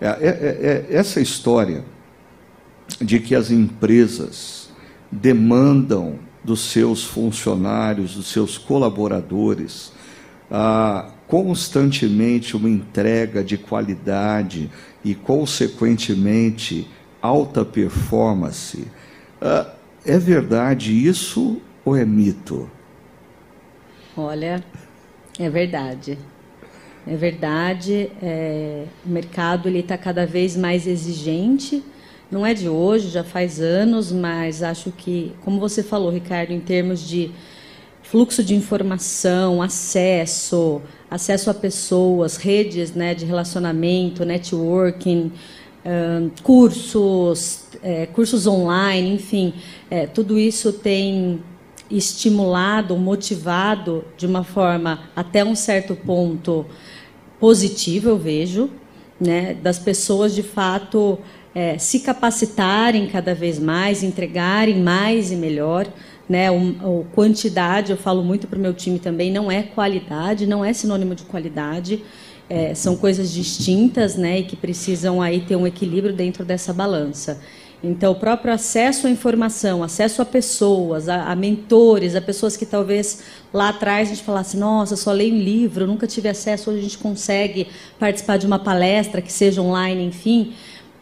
[0.00, 1.84] É, é, é, é essa história
[3.00, 4.70] de que as empresas
[5.10, 9.92] demandam dos seus funcionários, dos seus colaboradores,
[10.50, 14.70] ah, constantemente uma entrega de qualidade
[15.04, 16.88] e, consequentemente,
[17.20, 18.88] alta performance.
[19.42, 19.74] Ah,
[20.06, 22.70] é verdade isso ou é mito?
[24.16, 24.64] Olha,
[25.38, 26.18] é verdade.
[27.06, 31.82] É verdade, é, o mercado está cada vez mais exigente.
[32.30, 36.60] Não é de hoje, já faz anos, mas acho que, como você falou, Ricardo, em
[36.60, 37.30] termos de
[38.02, 45.32] fluxo de informação, acesso, acesso a pessoas, redes né, de relacionamento, networking,
[46.42, 49.54] cursos, é, cursos online, enfim,
[49.90, 51.42] é, tudo isso tem
[51.90, 56.66] estimulado, motivado de uma forma até um certo ponto
[57.40, 58.68] positiva, eu vejo,
[59.18, 61.18] né, das pessoas de fato
[61.54, 65.86] é, se capacitarem cada vez mais, entregarem mais e melhor.
[66.28, 70.46] Né, o, o quantidade, eu falo muito para o meu time também, não é qualidade,
[70.46, 72.02] não é sinônimo de qualidade.
[72.50, 77.40] É, são coisas distintas né, e que precisam aí ter um equilíbrio dentro dessa balança.
[77.82, 82.66] Então, o próprio acesso à informação, acesso a pessoas, a, a, mentores, a pessoas que
[82.66, 83.22] talvez
[83.52, 86.82] lá atrás a gente falasse, nossa, só leio um livro, nunca tive acesso, hoje a
[86.82, 90.54] gente consegue participar de uma palestra, que seja online, enfim.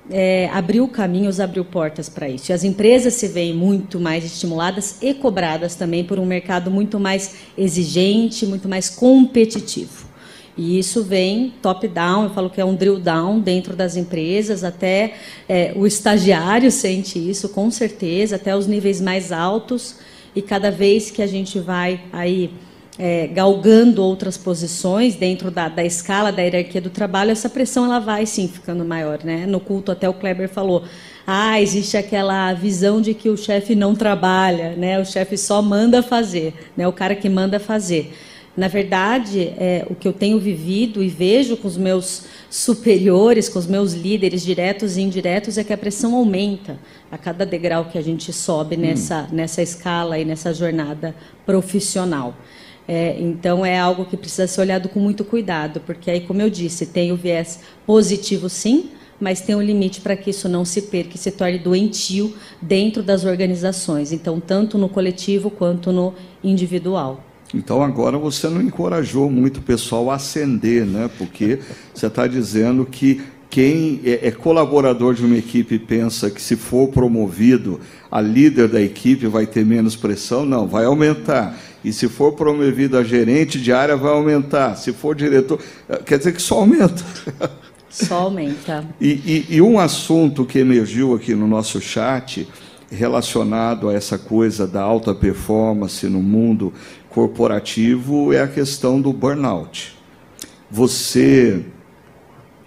[0.08, 2.50] É, abriu caminhos, abriu portas para isso.
[2.50, 7.00] E as empresas se veem muito mais estimuladas e cobradas também por um mercado muito
[7.00, 10.06] mais exigente, muito mais competitivo.
[10.56, 15.14] E isso vem top-down, eu falo que é um drill-down dentro das empresas, até
[15.46, 19.96] é, o estagiário sente isso, com certeza, até os níveis mais altos.
[20.34, 22.50] E cada vez que a gente vai aí
[22.98, 27.98] é, galgando outras posições dentro da, da, escala da hierarquia do trabalho, essa pressão ela
[27.98, 29.20] vai sim ficando maior.
[29.22, 29.46] Né?
[29.46, 30.84] No culto, até o Kleber falou:
[31.26, 34.98] ah, existe aquela visão de que o chefe não trabalha, né?
[34.98, 36.88] o chefe só manda fazer, né?
[36.88, 38.12] o cara que manda fazer.
[38.56, 43.58] Na verdade, é, o que eu tenho vivido e vejo com os meus superiores, com
[43.58, 46.78] os meus líderes diretos e indiretos, é que a pressão aumenta
[47.10, 48.80] a cada degrau que a gente sobe hum.
[48.80, 52.34] nessa, nessa escala e nessa jornada profissional.
[52.88, 56.48] É, então, é algo que precisa ser olhado com muito cuidado, porque aí, como eu
[56.48, 60.82] disse, tem o viés positivo, sim, mas tem um limite para que isso não se
[60.82, 64.12] perca e se torne doentio dentro das organizações.
[64.12, 66.14] Então, tanto no coletivo quanto no
[66.44, 67.22] individual.
[67.54, 71.08] Então agora você não encorajou muito o pessoal a ascender, né?
[71.16, 71.60] Porque
[71.94, 76.88] você está dizendo que quem é, é colaborador de uma equipe pensa que se for
[76.88, 77.80] promovido,
[78.10, 81.56] a líder da equipe vai ter menos pressão, não, vai aumentar.
[81.86, 84.74] E se for promovido a gerente de área, vai aumentar.
[84.74, 87.04] Se for diretor, eh, quer dizer que só aumenta.
[87.88, 88.84] Só aumenta.
[89.00, 92.46] E, e, e um assunto que emergiu aqui no nosso chat
[92.90, 96.74] relacionado a essa coisa da alta performance no mundo
[97.08, 99.96] corporativo é a questão do burnout.
[100.68, 101.64] Você,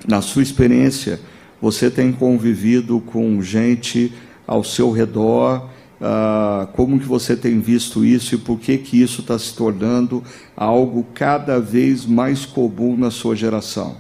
[0.08, 1.20] na sua experiência,
[1.62, 4.14] você tem convivido com gente
[4.48, 5.70] ao seu redor,
[6.02, 10.24] ah, como que você tem visto isso e por que que isso está se tornando
[10.56, 13.98] algo cada vez mais comum na sua geração?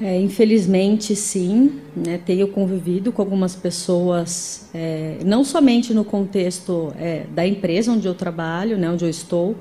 [0.00, 1.80] É, infelizmente, sim.
[1.94, 8.08] Né, tenho convivido com algumas pessoas, é, não somente no contexto é, da empresa onde
[8.08, 9.56] eu trabalho, né, onde eu estou,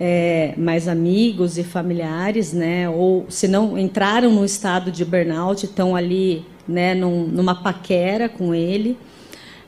[0.00, 0.54] é,
[0.88, 6.94] amigos e familiares, né, ou se não entraram no estado de burnout, estão ali né,
[6.94, 8.96] num, numa paquera com ele.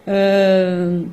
[0.06, 1.08] Uh,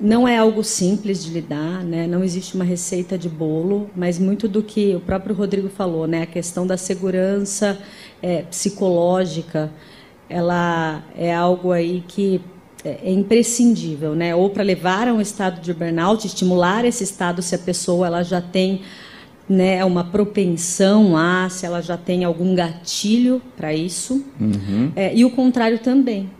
[0.00, 2.06] não é algo simples de lidar, né?
[2.06, 6.22] não existe uma receita de bolo, mas muito do que o próprio Rodrigo falou, né?
[6.22, 7.78] a questão da segurança
[8.22, 9.70] é, psicológica,
[10.28, 12.40] ela é algo aí que
[12.82, 14.34] é, é imprescindível, né?
[14.34, 18.22] ou para levar a um estado de burnout, estimular esse estado se a pessoa ela
[18.22, 18.80] já tem
[19.46, 24.92] né, uma propensão a, se ela já tem algum gatilho para isso, uhum.
[24.96, 26.30] é, e o contrário também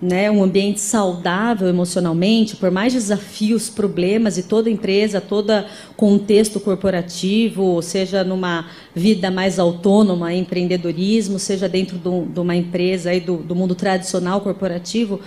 [0.00, 5.64] né, um ambiente saudável emocionalmente, por mais desafios, problemas e toda empresa, todo
[5.96, 13.18] contexto corporativo, seja numa vida mais autônoma, empreendedorismo, seja dentro do, de uma empresa aí
[13.18, 15.20] do, do mundo tradicional corporativo,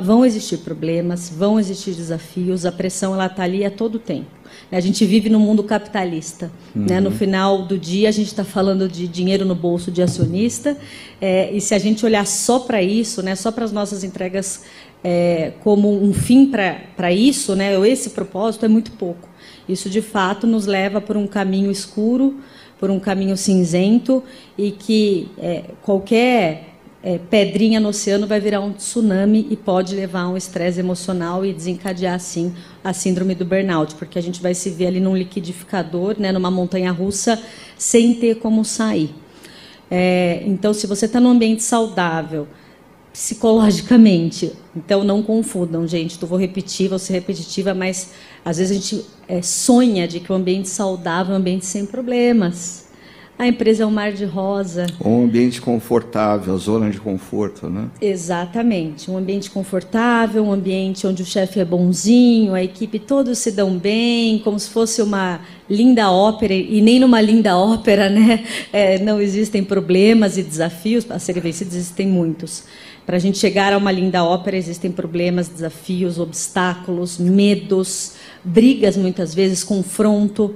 [0.00, 4.43] vão existir problemas, vão existir desafios, a pressão ela está ali a todo tempo.
[4.76, 6.50] A gente vive no mundo capitalista.
[6.74, 6.86] Uhum.
[6.86, 7.00] Né?
[7.00, 10.76] No final do dia, a gente está falando de dinheiro no bolso de acionista.
[11.20, 14.64] É, e se a gente olhar só para isso, né, só para as nossas entregas
[15.02, 19.28] é, como um fim para isso, né, ou esse propósito, é muito pouco.
[19.68, 22.40] Isso, de fato, nos leva por um caminho escuro,
[22.80, 24.22] por um caminho cinzento,
[24.58, 26.73] e que é, qualquer
[27.06, 31.44] é, pedrinha no oceano vai virar um tsunami e pode levar a um estresse emocional
[31.44, 35.14] e desencadear, assim, a síndrome do burnout, porque a gente vai se ver ali num
[35.14, 37.38] liquidificador, né, numa montanha russa,
[37.76, 39.14] sem ter como sair.
[39.90, 42.48] É, então, se você está num ambiente saudável,
[43.12, 44.52] psicologicamente.
[44.74, 46.20] Então não confundam, gente.
[46.20, 48.12] Eu vou repetir, vou ser repetitiva, mas
[48.44, 51.64] às vezes a gente é, sonha de que o um ambiente saudável é um ambiente
[51.64, 52.83] sem problemas.
[53.36, 54.86] A empresa é um mar de rosa.
[55.04, 57.88] Um ambiente confortável, zona de conforto, né?
[58.00, 59.10] Exatamente.
[59.10, 63.76] Um ambiente confortável, um ambiente onde o chefe é bonzinho, a equipe todos se dão
[63.76, 68.44] bem, como se fosse uma linda ópera, e nem numa linda ópera, né?
[68.72, 72.64] É, não existem problemas e desafios a serem vencidos, existem muitos.
[73.04, 78.12] Para a gente chegar a uma linda ópera, existem problemas, desafios, obstáculos, medos,
[78.44, 80.54] brigas muitas vezes, confronto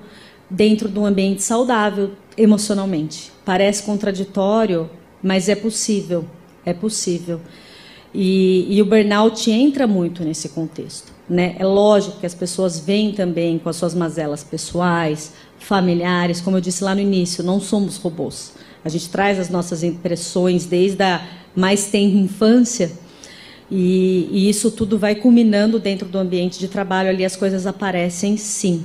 [0.51, 3.33] dentro de um ambiente saudável emocionalmente.
[3.45, 4.89] Parece contraditório,
[5.23, 6.25] mas é possível.
[6.65, 7.41] É possível.
[8.15, 11.13] E, e, o burnout entra muito nesse contexto.
[11.29, 11.57] Né?
[11.59, 16.41] É lógico que as pessoas vêm também com as suas mazelas pessoais, familiares.
[16.41, 18.55] Como eu disse lá no início, não somos robôs.
[18.85, 22.91] A gente traz as nossas impressões desde a mais tenra infância.
[23.71, 27.11] E, e isso tudo vai culminando dentro do ambiente de trabalho.
[27.11, 28.85] Ali as coisas aparecem sim.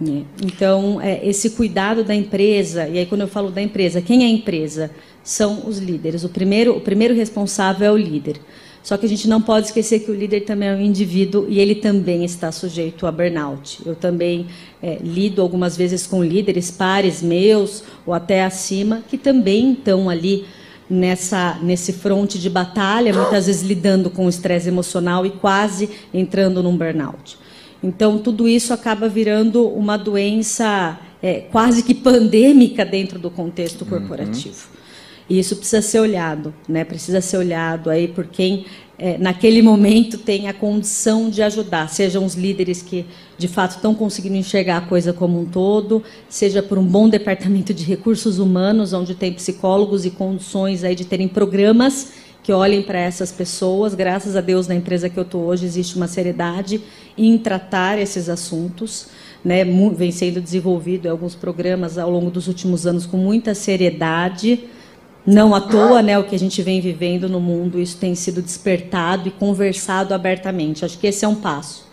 [0.00, 0.24] Né?
[0.42, 4.26] Então, é, esse cuidado da empresa, e aí quando eu falo da empresa, quem é
[4.26, 4.90] a empresa?
[5.22, 6.24] São os líderes.
[6.24, 8.40] O primeiro, o primeiro responsável é o líder.
[8.82, 11.58] Só que a gente não pode esquecer que o líder também é um indivíduo e
[11.58, 13.80] ele também está sujeito a burnout.
[13.86, 14.46] Eu também
[14.82, 20.44] é, lido algumas vezes com líderes, pares meus ou até acima, que também estão ali
[20.90, 26.62] nessa nesse fronte de batalha, muitas vezes lidando com o estresse emocional e quase entrando
[26.62, 27.38] num burnout.
[27.84, 33.88] Então, tudo isso acaba virando uma doença é, quase que pandêmica dentro do contexto uhum.
[33.88, 34.56] corporativo.
[34.56, 34.74] Uhum.
[35.28, 36.82] E isso precisa ser olhado, né?
[36.82, 38.64] precisa ser olhado aí por quem,
[38.98, 43.04] é, naquele momento, tem a condição de ajudar, sejam os líderes que,
[43.36, 47.74] de fato, estão conseguindo enxergar a coisa como um todo, seja por um bom departamento
[47.74, 52.12] de recursos humanos, onde tem psicólogos e condições aí de terem programas
[52.44, 53.94] que olhem para essas pessoas.
[53.94, 56.80] Graças a Deus, na empresa que eu estou hoje, existe uma seriedade
[57.16, 59.08] em tratar esses assuntos.
[59.42, 59.62] Né,
[59.94, 64.64] vem sendo desenvolvido alguns programas ao longo dos últimos anos com muita seriedade.
[65.26, 68.40] Não à toa, né, o que a gente vem vivendo no mundo, isso tem sido
[68.40, 70.84] despertado e conversado abertamente.
[70.84, 71.86] Acho que esse é um passo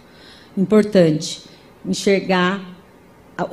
[0.58, 1.44] importante.
[1.86, 2.71] Enxergar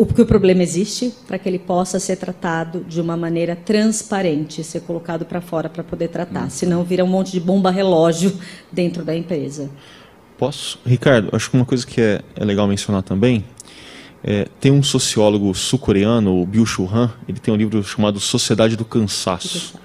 [0.06, 4.80] porque o problema existe, para que ele possa ser tratado de uma maneira transparente, ser
[4.80, 6.46] colocado para fora para poder tratar.
[6.46, 6.50] Hum.
[6.50, 8.36] Senão vira um monte de bomba relógio
[8.72, 9.70] dentro da empresa.
[10.36, 10.78] Posso?
[10.86, 13.44] Ricardo, acho que uma coisa que é, é legal mencionar também
[14.22, 18.76] é, tem um sociólogo sul-coreano, o Byung Chul Han, ele tem um livro chamado Sociedade
[18.76, 19.78] do Cansaço.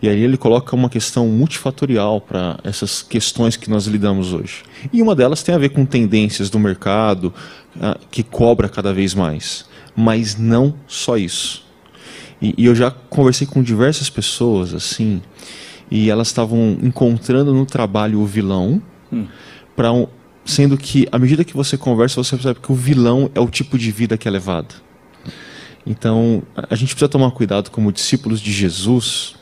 [0.00, 4.62] E aí ele coloca uma questão multifatorial para essas questões que nós lidamos hoje.
[4.92, 7.34] E uma delas tem a ver com tendências do mercado,
[7.76, 9.66] uh, que cobra cada vez mais.
[9.96, 11.66] Mas não só isso.
[12.40, 15.20] E, e eu já conversei com diversas pessoas, assim,
[15.90, 18.80] e elas estavam encontrando no trabalho o vilão,
[19.12, 19.26] hum.
[19.74, 20.06] para um,
[20.44, 23.76] sendo que, à medida que você conversa, você percebe que o vilão é o tipo
[23.78, 24.74] de vida que é levado.
[25.86, 29.34] Então, a gente precisa tomar cuidado como discípulos de Jesus,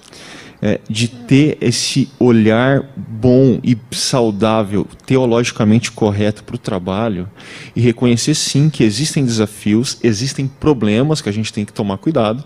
[0.60, 7.28] é, de ter esse olhar bom e saudável, teologicamente correto para o trabalho
[7.74, 12.42] e reconhecer sim que existem desafios, existem problemas que a gente tem que tomar cuidado,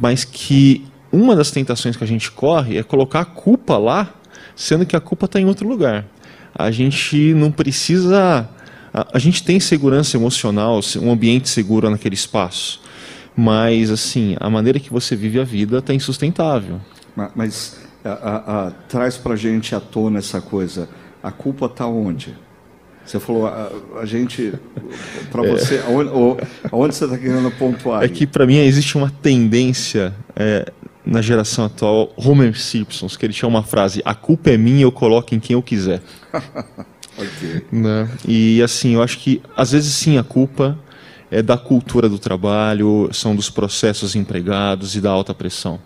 [0.00, 4.14] mas que uma das tentações que a gente corre é colocar a culpa lá,
[4.56, 6.06] sendo que a culpa está em outro lugar.
[6.54, 8.48] A gente não precisa.
[8.92, 12.82] A, a gente tem segurança emocional, um ambiente seguro naquele espaço
[13.36, 16.80] mas assim a maneira que você vive a vida está insustentável
[17.34, 20.88] mas a, a, a, traz para a gente à tona essa coisa.
[21.22, 22.34] A culpa está onde?
[23.04, 24.52] Você falou, a, gente,
[25.30, 25.50] para é.
[25.50, 26.10] você, aonde,
[26.72, 28.02] aonde, você está querendo pontuar?
[28.02, 30.72] É que para mim existe uma tendência é,
[31.04, 34.92] na geração atual, Homer Simpsons, que ele tinha uma frase: a culpa é minha, eu
[34.92, 36.00] coloco em quem eu quiser.
[37.16, 37.62] okay.
[37.70, 38.08] né?
[38.26, 40.78] E assim, eu acho que às vezes sim a culpa
[41.30, 45.78] é da cultura do trabalho, são dos processos empregados e da alta pressão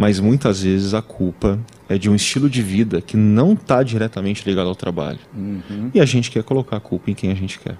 [0.00, 4.48] mas muitas vezes a culpa é de um estilo de vida que não está diretamente
[4.48, 5.18] ligado ao trabalho.
[5.36, 5.90] Uhum.
[5.92, 7.76] E a gente quer colocar a culpa em quem a gente quer.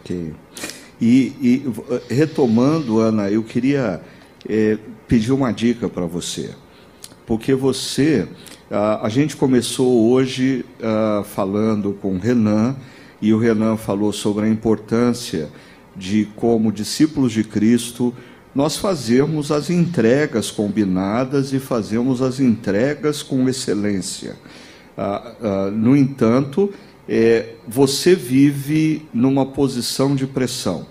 [0.00, 0.32] Ok.
[0.98, 1.72] E, e
[2.08, 4.00] retomando, Ana, eu queria
[4.48, 6.54] é, pedir uma dica para você.
[7.26, 8.26] Porque você,
[8.70, 12.76] a, a gente começou hoje a, falando com o Renan,
[13.20, 15.50] e o Renan falou sobre a importância
[15.94, 18.14] de como discípulos de Cristo
[18.54, 24.36] nós fazemos as entregas combinadas e fazemos as entregas com excelência.
[24.96, 26.72] Ah, ah, no entanto,
[27.08, 30.86] é, você vive numa posição de pressão.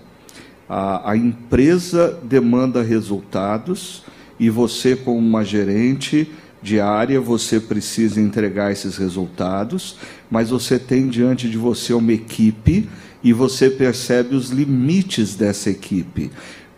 [0.68, 4.04] A, a empresa demanda resultados
[4.38, 6.30] e você, como uma gerente,
[6.62, 9.96] diária, você precisa entregar esses resultados,
[10.30, 12.88] mas você tem diante de você uma equipe
[13.22, 16.30] e você percebe os limites dessa equipe.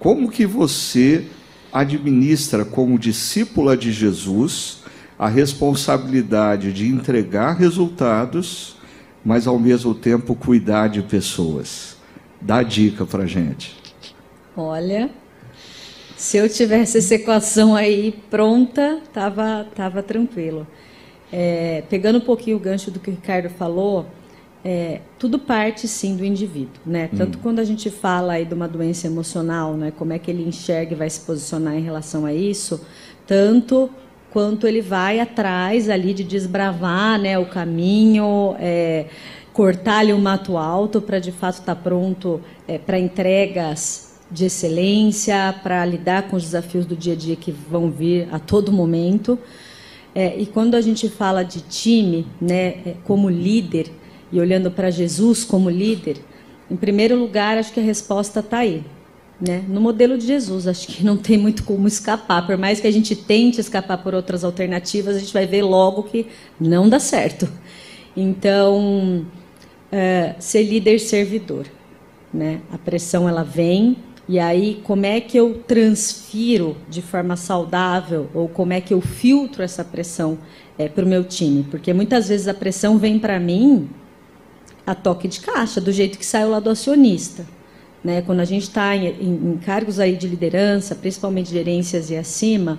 [0.05, 1.25] Como que você
[1.73, 4.83] administra como discípula de Jesus
[5.19, 8.77] a responsabilidade de entregar resultados,
[9.25, 11.97] mas ao mesmo tempo cuidar de pessoas?
[12.39, 13.75] Dá dica para gente.
[14.55, 15.09] Olha,
[16.19, 20.67] se eu tivesse essa equação aí pronta, tava, tava tranquilo.
[21.33, 24.05] É, pegando um pouquinho o gancho do que o Ricardo falou,
[24.65, 27.11] é, tudo parte sim do indivíduo, né?
[27.15, 27.41] Tanto hum.
[27.43, 29.93] quando a gente fala aí de uma doença emocional, né?
[29.95, 32.81] Como é que ele enxerga e vai se posicionar em relação a isso,
[33.27, 33.91] tanto
[34.33, 37.39] quanto ele vai atrás ali de desbravar, né?
[37.39, 39.07] O caminho, é,
[39.53, 44.47] cortar ali o mato alto para de fato estar tá pronto é, para entregas de
[44.47, 48.73] excelência, para lidar com os desafios do dia a dia que vão vir a todo
[48.73, 49.39] momento.
[50.15, 53.91] É, e quando a gente fala de time, né, é, como líder,
[54.33, 56.18] e olhando para Jesus como líder,
[56.70, 58.83] em primeiro lugar, acho que a resposta está aí.
[59.41, 59.64] Né?
[59.68, 62.47] No modelo de Jesus, acho que não tem muito como escapar.
[62.47, 66.05] Por mais que a gente tente escapar por outras alternativas, a gente vai ver logo
[66.05, 66.27] que
[66.59, 67.49] não dá certo.
[68.16, 69.27] Então,
[69.91, 71.66] é, ser líder servidor.
[72.33, 72.61] Né?
[72.72, 73.97] A pressão ela vem,
[74.27, 79.01] e aí, como é que eu transfiro de forma saudável ou como é que eu
[79.01, 80.39] filtro essa pressão
[80.79, 81.62] é, para o meu time?
[81.64, 83.89] Porque muitas vezes a pressão vem para mim
[84.87, 87.47] a toque de caixa, do jeito que saiu lá do acionista.
[88.03, 88.20] Né?
[88.20, 92.78] Quando a gente está em, em, cargos aí de liderança, principalmente gerências e acima,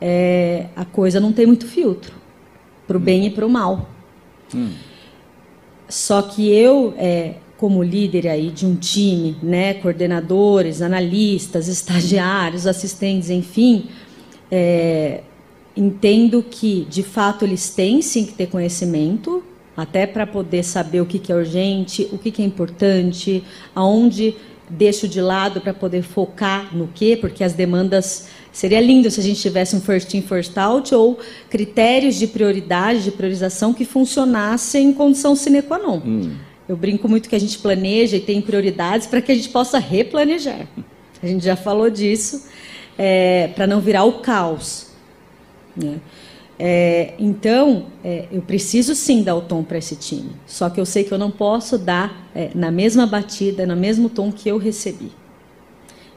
[0.00, 2.14] é, a coisa não tem muito filtro,
[2.86, 3.02] para o hum.
[3.02, 3.88] bem e para o mal.
[4.54, 4.70] Hum.
[5.88, 13.30] Só que eu, é, como líder aí de um time, né, coordenadores, analistas, estagiários, assistentes,
[13.30, 13.88] enfim,
[14.50, 15.22] é,
[15.76, 19.42] entendo que de fato eles têm sim que ter conhecimento,
[19.76, 23.42] até para poder saber o que, que é urgente, o que, que é importante,
[23.74, 24.36] aonde
[24.68, 29.22] deixo de lado para poder focar no quê, porque as demandas seria lindo se a
[29.22, 31.18] gente tivesse um first in first out ou
[31.50, 36.00] critérios de prioridade, de priorização que funcionassem em condição sine qua non.
[36.04, 36.36] Hum.
[36.66, 39.78] Eu brinco muito que a gente planeja e tem prioridades para que a gente possa
[39.78, 40.66] replanejar.
[41.22, 42.46] A gente já falou disso,
[42.96, 44.86] é, para não virar o caos.
[45.76, 45.96] Né?
[46.58, 50.30] É, então, é, eu preciso sim dar o tom para esse time.
[50.46, 54.08] Só que eu sei que eu não posso dar é, na mesma batida, no mesmo
[54.08, 55.10] tom que eu recebi.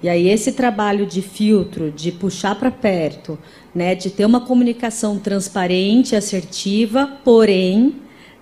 [0.02, 3.38] E aí esse trabalho de filtro, de puxar para perto,
[3.74, 7.96] né, de ter uma comunicação transparente, assertiva, porém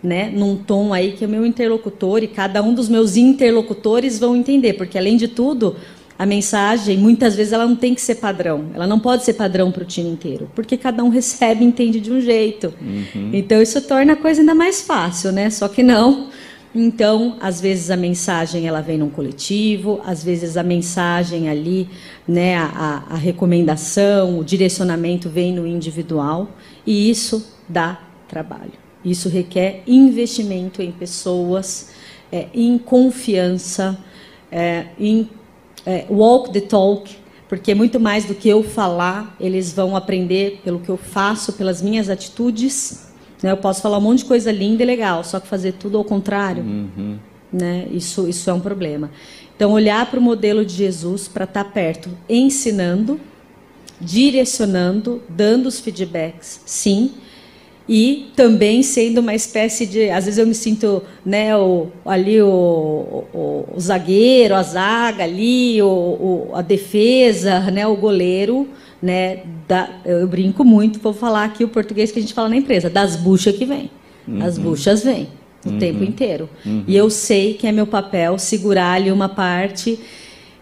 [0.04, 4.36] né, num tom aí que o meu interlocutor e cada um dos meus interlocutores vão
[4.36, 5.76] entender, porque além de tudo,
[6.18, 9.72] a mensagem muitas vezes ela não tem que ser padrão, ela não pode ser padrão
[9.72, 12.74] para o time inteiro, porque cada um recebe e entende de um jeito.
[12.82, 13.32] Uhum.
[13.34, 15.50] Então isso torna a coisa ainda mais fácil, né?
[15.50, 16.30] Só que não.
[16.74, 21.88] Então, às vezes a mensagem ela vem num coletivo, às vezes a mensagem ali,
[22.28, 26.50] né, a, a recomendação, o direcionamento vem no individual,
[26.86, 28.74] e isso dá trabalho.
[29.06, 31.92] Isso requer investimento em pessoas,
[32.30, 33.98] é, em confiança,
[34.52, 35.30] é, em
[35.86, 37.16] é, walk the talk,
[37.48, 41.82] porque muito mais do que eu falar, eles vão aprender pelo que eu faço, pelas
[41.82, 43.10] minhas atitudes.
[43.42, 43.52] Né?
[43.52, 46.04] Eu posso falar um monte de coisa linda e legal, só que fazer tudo ao
[46.04, 47.18] contrário, uhum.
[47.52, 47.88] né?
[47.92, 49.12] isso, isso é um problema.
[49.56, 53.20] Então, olhar para o modelo de Jesus para estar tá perto, ensinando,
[54.02, 57.14] direcionando, dando os feedbacks, sim,
[57.88, 62.48] e também sendo uma espécie de, às vezes eu me sinto, né, o, ali o,
[63.32, 68.68] o, o zagueiro, a zaga ali, o, a defesa, né, o goleiro,
[69.02, 72.58] né, da, eu brinco muito, vou falar aqui o português que a gente fala na
[72.58, 73.92] empresa, das buchas que vem,
[74.28, 74.44] uhum.
[74.44, 75.28] as buchas vêm
[75.64, 75.78] o uhum.
[75.78, 76.84] tempo inteiro, uhum.
[76.88, 80.00] e eu sei que é meu papel segurar ali uma parte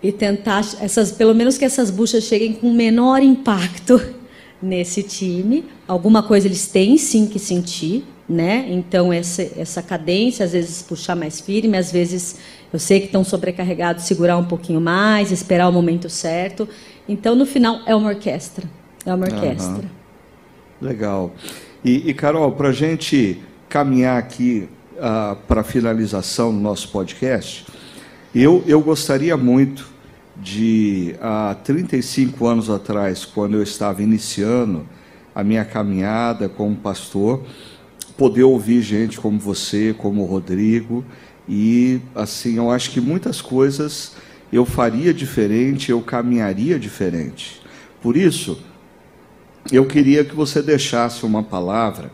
[0.02, 4.02] e tentar essas, pelo menos que essas buchas cheguem com menor impacto
[4.62, 5.64] nesse time.
[5.94, 8.66] Alguma coisa eles têm sim que sentir, né?
[8.68, 12.40] Então essa essa cadência, às vezes puxar mais firme, às vezes
[12.74, 16.68] eu sei que estão sobrecarregados, segurar um pouquinho mais, esperar o momento certo.
[17.08, 18.68] Então no final é uma orquestra,
[19.06, 19.84] é uma orquestra.
[19.84, 20.88] Uhum.
[20.88, 21.32] Legal.
[21.86, 23.40] E, e Carol, para a gente
[23.70, 27.68] caminhar aqui uh, para a finalização do nosso podcast,
[28.34, 29.94] eu, eu gostaria muito
[30.36, 34.88] de há 35 anos atrás, quando eu estava iniciando
[35.34, 37.44] a minha caminhada como pastor,
[38.18, 41.04] poder ouvir gente como você, como o Rodrigo,
[41.48, 44.16] e assim, eu acho que muitas coisas
[44.52, 47.62] eu faria diferente, eu caminharia diferente.
[48.02, 48.62] Por isso,
[49.72, 52.12] eu queria que você deixasse uma palavra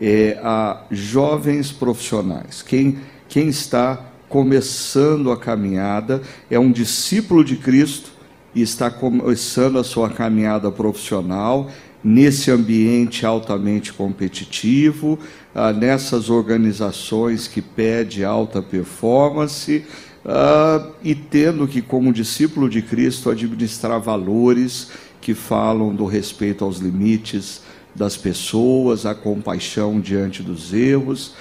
[0.00, 2.62] é, a jovens profissionais.
[2.62, 2.98] Quem,
[3.28, 8.12] quem está começando a caminhada é um discípulo de Cristo
[8.54, 11.70] e está começando a sua caminhada profissional
[12.02, 15.18] nesse ambiente altamente competitivo,
[15.54, 19.84] ah, nessas organizações que pede alta performance
[20.24, 24.88] ah, e tendo que, como discípulo de Cristo, administrar valores
[25.20, 27.62] que falam do respeito aos limites
[27.94, 31.34] das pessoas, a compaixão diante dos erros.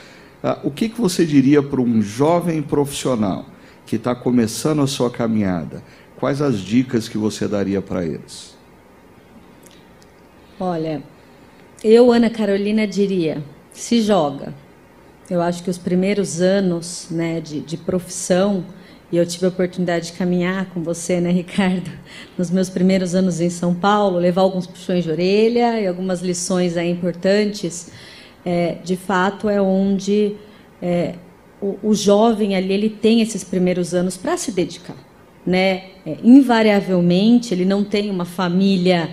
[0.43, 3.45] Ah, o que, que você diria para um jovem profissional
[3.85, 5.83] que está começando a sua caminhada?
[6.17, 8.48] Quais as dicas que você daria para eles?
[10.59, 11.01] Olha,
[11.81, 13.41] eu, Ana Carolina, diria:
[13.71, 14.53] se joga.
[15.29, 18.65] Eu acho que os primeiros anos né, de, de profissão,
[19.09, 21.89] e eu tive a oportunidade de caminhar com você, né, Ricardo,
[22.37, 26.75] nos meus primeiros anos em São Paulo, levar alguns puxões de orelha e algumas lições
[26.75, 27.91] aí importantes.
[28.45, 30.35] É, de fato, é onde
[30.81, 31.15] é,
[31.61, 34.97] o, o, jovem ali ele tem esses primeiros anos para se dedicar,
[35.45, 35.83] né?
[36.05, 39.09] É, invariavelmente, ele não tem uma família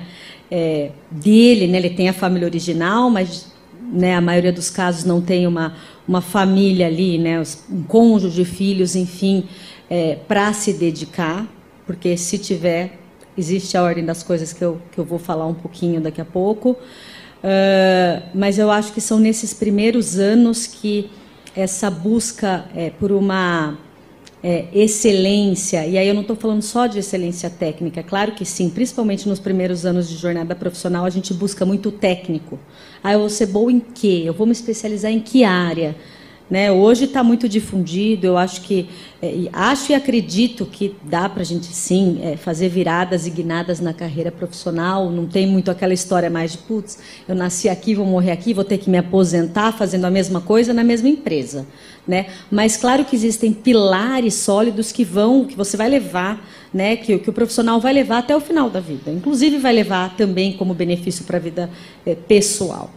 [0.50, 1.78] é, dele, né?
[1.78, 3.52] Ele tem a família original, mas
[3.92, 5.74] né, a maioria dos casos não tem uma,
[6.06, 7.40] uma família ali, né,
[7.70, 9.44] um cônjuge de filhos, enfim,
[9.88, 11.46] é, para se dedicar,
[11.86, 12.98] porque se tiver,
[13.38, 16.24] existe a ordem das coisas que eu, que eu vou falar um pouquinho daqui a
[16.24, 16.70] pouco.
[17.36, 21.08] Uh, mas eu acho que são nesses primeiros anos que
[21.54, 23.78] essa busca é, por uma
[24.42, 28.68] é, excelência, e aí eu não estou falando só de excelência técnica, claro que sim,
[28.68, 32.58] principalmente nos primeiros anos de jornada profissional, a gente busca muito técnico.
[33.02, 34.22] Ah, eu vou ser boa em quê?
[34.24, 35.96] Eu vou me especializar em que área?
[36.48, 36.70] Né?
[36.70, 38.88] Hoje está muito difundido, eu acho que
[39.20, 43.80] é, acho e acredito que dá para a gente sim é, fazer viradas e guinadas
[43.80, 45.10] na carreira profissional.
[45.10, 48.62] Não tem muito aquela história mais de putz, eu nasci aqui, vou morrer aqui, vou
[48.62, 51.66] ter que me aposentar fazendo a mesma coisa na mesma empresa.
[52.06, 52.26] Né?
[52.48, 56.94] Mas claro que existem pilares sólidos que vão, que você vai levar, né?
[56.94, 59.10] que, que o profissional vai levar até o final da vida.
[59.10, 61.68] Inclusive vai levar também como benefício para a vida
[62.04, 62.92] é, pessoal.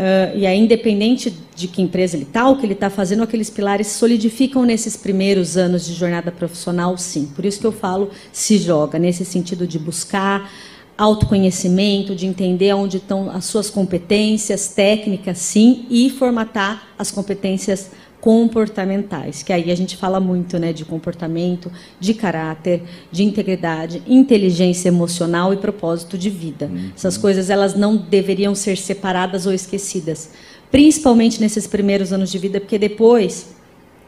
[0.00, 3.50] Uh, e aí, independente de que empresa ele está, o que ele está fazendo, aqueles
[3.50, 7.26] pilares solidificam nesses primeiros anos de jornada profissional, sim.
[7.36, 10.50] Por isso que eu falo se joga, nesse sentido de buscar
[10.96, 17.90] autoconhecimento, de entender onde estão as suas competências técnicas, sim, e formatar as competências
[18.20, 24.88] comportamentais, que aí a gente fala muito né, de comportamento, de caráter, de integridade, inteligência
[24.88, 26.66] emocional e propósito de vida.
[26.66, 26.90] Uhum.
[26.94, 30.30] Essas coisas elas não deveriam ser separadas ou esquecidas,
[30.70, 33.54] principalmente nesses primeiros anos de vida, porque depois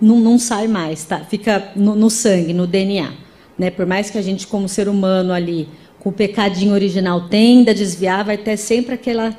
[0.01, 1.21] não, não sai mais, tá?
[1.21, 3.13] fica no, no sangue, no DNA.
[3.59, 3.71] Né?
[3.71, 5.69] Por mais que a gente, como ser humano ali,
[5.99, 9.35] com o pecadinho original, tenda a desviar, vai ter sempre aquela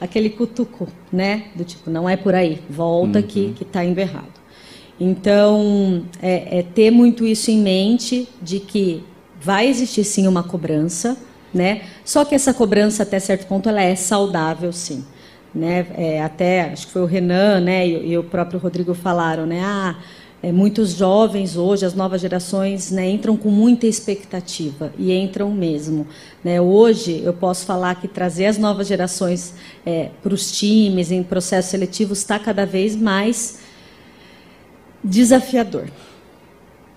[0.00, 1.44] aquele cutuco, né?
[1.54, 3.26] Do tipo, não é por aí, volta uhum.
[3.26, 4.38] que está indo errado.
[5.00, 9.04] Então, é, é, ter muito isso em mente de que
[9.40, 11.16] vai existir sim uma cobrança,
[11.54, 11.82] né?
[12.04, 15.04] Só que essa cobrança até certo ponto ela é saudável, sim.
[15.54, 15.86] Né?
[15.96, 17.86] É, até acho que foi o Renan, né?
[17.86, 19.60] E, e o próprio Rodrigo falaram, né?
[19.62, 19.96] Ah,
[20.40, 26.06] é, muitos jovens hoje, as novas gerações, né, entram com muita expectativa e entram mesmo.
[26.44, 26.60] Né?
[26.60, 29.54] Hoje, eu posso falar que trazer as novas gerações
[29.84, 33.58] é, para os times, em processos seletivos, está cada vez mais
[35.02, 35.90] desafiador.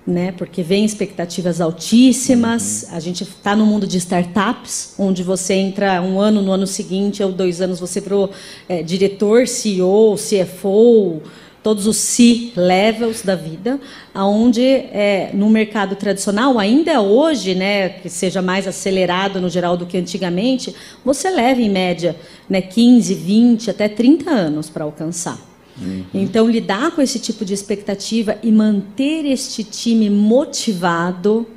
[0.06, 0.32] Né?
[0.34, 2.84] Porque vem expectativas altíssimas.
[2.84, 2.96] Uhum.
[2.96, 7.24] A gente está no mundo de startups, onde você entra um ano, no ano seguinte,
[7.24, 8.30] ou dois anos, você virou
[8.70, 11.24] é, diretor, CEO, CFO
[11.64, 13.80] todos os C-levels da vida,
[14.14, 19.86] aonde é, no mercado tradicional, ainda hoje, né, que seja mais acelerado no geral do
[19.86, 20.74] que antigamente,
[21.06, 22.16] você leva em média
[22.50, 25.40] né, 15, 20, até 30 anos para alcançar.
[25.80, 26.04] Uhum.
[26.14, 31.48] Então, lidar com esse tipo de expectativa e manter este time motivado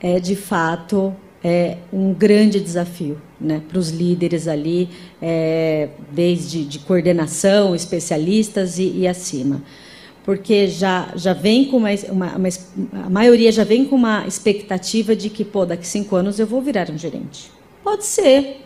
[0.00, 1.14] é, de fato,
[1.44, 4.88] é um grande desafio né, para os líderes ali,
[5.20, 9.62] é, desde de coordenação, especialistas e, e, acima.
[10.24, 12.48] Porque já, já vem com uma, uma, uma,
[13.04, 16.60] A maioria já vem com uma expectativa de que, pô, daqui cinco anos eu vou
[16.60, 17.50] virar um gerente.
[17.84, 18.62] Pode ser.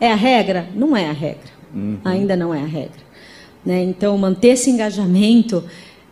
[0.00, 0.68] É a regra?
[0.74, 1.58] Não é a regra.
[1.72, 1.98] Uhum.
[2.04, 3.08] Ainda não é a regra.
[3.64, 3.82] Né?
[3.84, 5.62] Então, manter esse engajamento,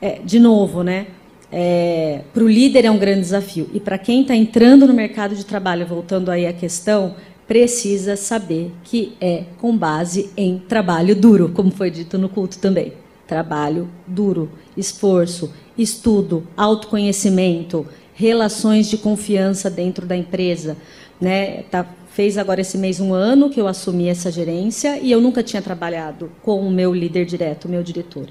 [0.00, 1.06] é, de novo, né?
[1.50, 3.68] é, para o líder é um grande desafio.
[3.72, 7.14] E para quem está entrando no mercado de trabalho, voltando aí à questão,
[7.46, 12.92] precisa saber que é com base em trabalho duro, como foi dito no culto também.
[13.26, 20.76] Trabalho duro, esforço, estudo, autoconhecimento, relações de confiança dentro da empresa.
[21.20, 21.62] Né?
[21.64, 21.86] Tá
[22.16, 25.60] Fez agora esse mês um ano que eu assumi essa gerência e eu nunca tinha
[25.60, 28.26] trabalhado com o meu líder direto, o meu diretor.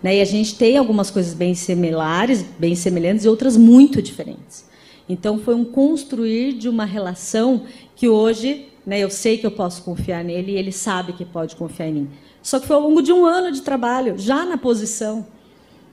[0.00, 0.18] Né?
[0.18, 4.64] E a gente tem algumas coisas bem similares, bem semelhantes e outras muito diferentes.
[5.08, 7.64] Então foi um construir de uma relação
[7.94, 11.56] que hoje né, eu sei que eu posso confiar nele e ele sabe que pode
[11.56, 12.10] confiar em mim.
[12.42, 15.26] Só que foi ao longo de um ano de trabalho, já na posição.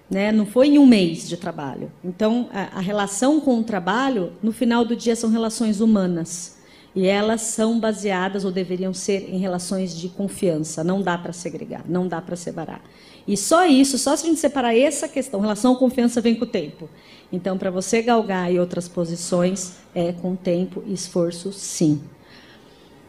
[0.10, 0.32] Né?
[0.32, 1.90] Não foi em um mês de trabalho.
[2.04, 6.60] Então, a, a relação com o trabalho, no final do dia, são relações humanas.
[6.94, 10.84] E elas são baseadas, ou deveriam ser, em relações de confiança.
[10.84, 12.82] Não dá para segregar, não dá para separar.
[13.28, 16.48] E só isso, só se a gente separar essa questão, relação confiança vem com o
[16.48, 16.90] tempo.
[17.32, 22.02] Então, para você galgar em outras posições, é com tempo e esforço, sim.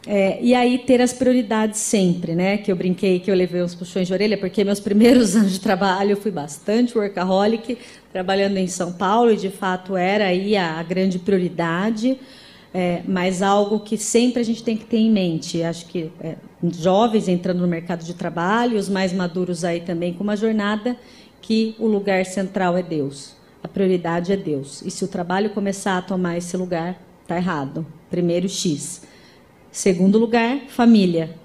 [0.05, 2.57] É, e aí ter as prioridades sempre, né?
[2.57, 5.59] Que eu brinquei que eu levei uns puxões de orelha, porque meus primeiros anos de
[5.59, 7.77] trabalho eu fui bastante workaholic,
[8.11, 12.19] trabalhando em São Paulo, e de fato era aí a grande prioridade
[12.73, 15.61] é, mas algo que sempre a gente tem que ter em mente.
[15.61, 16.35] Acho que é,
[16.71, 20.97] jovens entrando no mercado de trabalho, os mais maduros aí também com uma jornada,
[21.39, 23.35] que o lugar central é Deus.
[23.61, 24.81] A prioridade é Deus.
[24.81, 27.85] E se o trabalho começar a tomar esse lugar, está errado.
[28.09, 29.03] Primeiro, X.
[29.71, 31.35] Segundo lugar, família.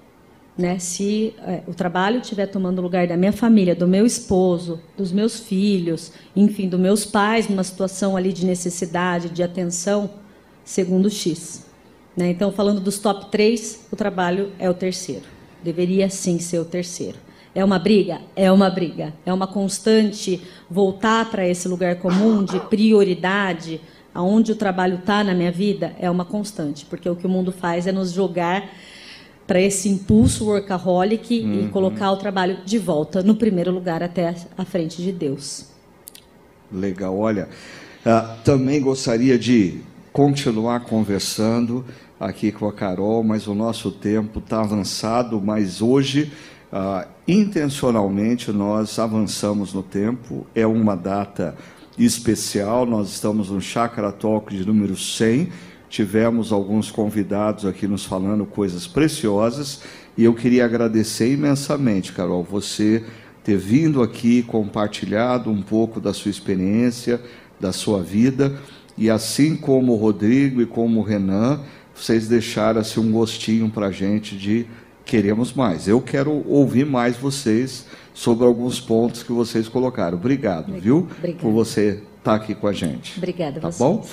[0.57, 0.77] Né?
[0.79, 5.11] Se é, o trabalho estiver tomando o lugar da minha família, do meu esposo, dos
[5.11, 10.09] meus filhos, enfim, dos meus pais, numa situação ali de necessidade, de atenção,
[10.69, 11.65] segundo X.
[12.15, 12.29] Né?
[12.29, 15.23] Então, falando dos top 3, o trabalho é o terceiro.
[15.63, 17.17] Deveria sim ser o terceiro.
[17.55, 18.21] É uma briga?
[18.35, 19.11] É uma briga.
[19.25, 20.39] É uma constante
[20.69, 23.81] voltar para esse lugar comum de prioridade,
[24.13, 27.51] aonde o trabalho está na minha vida, é uma constante, porque o que o mundo
[27.51, 28.69] faz é nos jogar
[29.47, 31.65] para esse impulso workaholic uhum.
[31.65, 35.65] e colocar o trabalho de volta no primeiro lugar até a frente de Deus.
[36.71, 37.49] Legal, olha,
[38.05, 41.85] uh, também gostaria de continuar conversando
[42.19, 46.31] aqui com a Carol, mas o nosso tempo está avançado, mas hoje,
[46.71, 51.55] ah, intencionalmente, nós avançamos no tempo, é uma data
[51.97, 55.49] especial, nós estamos no Chakra Talk de número 100,
[55.89, 59.81] tivemos alguns convidados aqui nos falando coisas preciosas,
[60.17, 63.03] e eu queria agradecer imensamente, Carol, você
[63.43, 67.21] ter vindo aqui, compartilhado um pouco da sua experiência,
[67.59, 68.59] da sua vida,
[68.99, 71.61] e assim como o Rodrigo e como o Renan,
[71.95, 74.65] vocês deixaram assim, um gostinho para a gente de
[75.05, 75.87] queremos mais.
[75.87, 80.17] Eu quero ouvir mais vocês sobre alguns pontos que vocês colocaram.
[80.17, 80.81] Obrigado, Obrigada.
[80.81, 81.07] viu?
[81.17, 81.41] Obrigada.
[81.41, 83.17] Por você estar tá aqui com a gente.
[83.17, 83.79] Obrigada, tá vocês.
[83.79, 84.05] bom?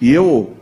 [0.00, 0.54] E eu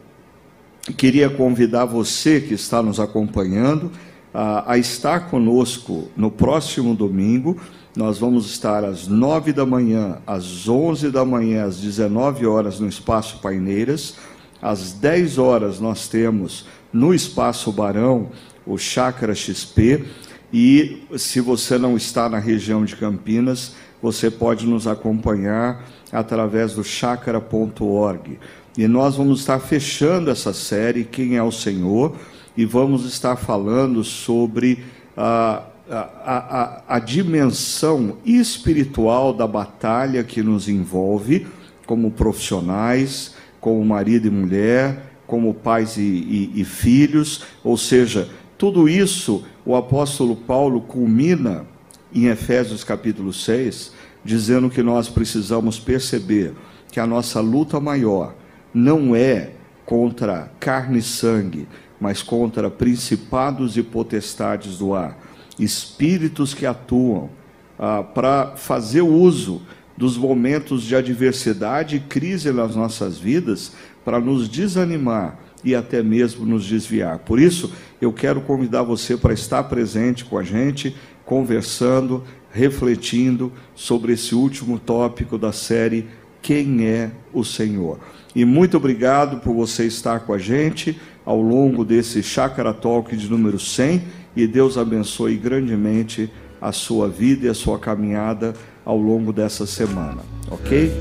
[0.97, 3.93] queria convidar você que está nos acompanhando
[4.35, 7.57] a, a estar conosco no próximo domingo
[7.97, 12.89] nós vamos estar às 9 da manhã, às 11 da manhã, às 19 horas no
[12.89, 14.17] Espaço Paineiras.
[14.63, 18.31] Às 10 horas nós temos no Espaço Barão
[18.65, 20.05] o Chácara XP.
[20.53, 26.85] E se você não está na região de Campinas, você pode nos acompanhar através do
[26.85, 28.39] chácara.org.
[28.79, 32.17] E nós vamos estar fechando essa série, Quem é o Senhor,
[32.57, 34.85] e vamos estar falando sobre
[35.17, 41.47] a a, a, a dimensão espiritual da batalha que nos envolve
[41.85, 48.89] como profissionais, como marido e mulher, como pais e, e, e filhos, ou seja, tudo
[48.89, 51.67] isso o apóstolo Paulo culmina
[52.13, 53.93] em Efésios capítulo 6,
[54.25, 56.55] dizendo que nós precisamos perceber
[56.93, 58.35] que a nossa luta maior
[58.73, 59.51] não é
[59.85, 61.67] contra carne e sangue,
[62.01, 65.19] mas contra principados e potestades do ar
[65.63, 67.31] espíritos que atuam
[67.79, 69.63] ah, para fazer uso
[69.97, 73.73] dos momentos de adversidade e crise nas nossas vidas
[74.05, 77.19] para nos desanimar e até mesmo nos desviar.
[77.19, 77.71] Por isso,
[78.01, 84.79] eu quero convidar você para estar presente com a gente, conversando, refletindo sobre esse último
[84.79, 86.07] tópico da série
[86.41, 87.99] Quem é o Senhor?
[88.35, 93.29] E muito obrigado por você estar com a gente ao longo desse Chakra Talk de
[93.29, 94.03] número 100
[94.35, 96.31] e Deus abençoe grandemente
[96.61, 98.55] a sua vida e a sua caminhada
[98.85, 100.93] ao longo dessa semana, ok?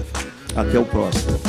[0.56, 1.40] Até o próximo.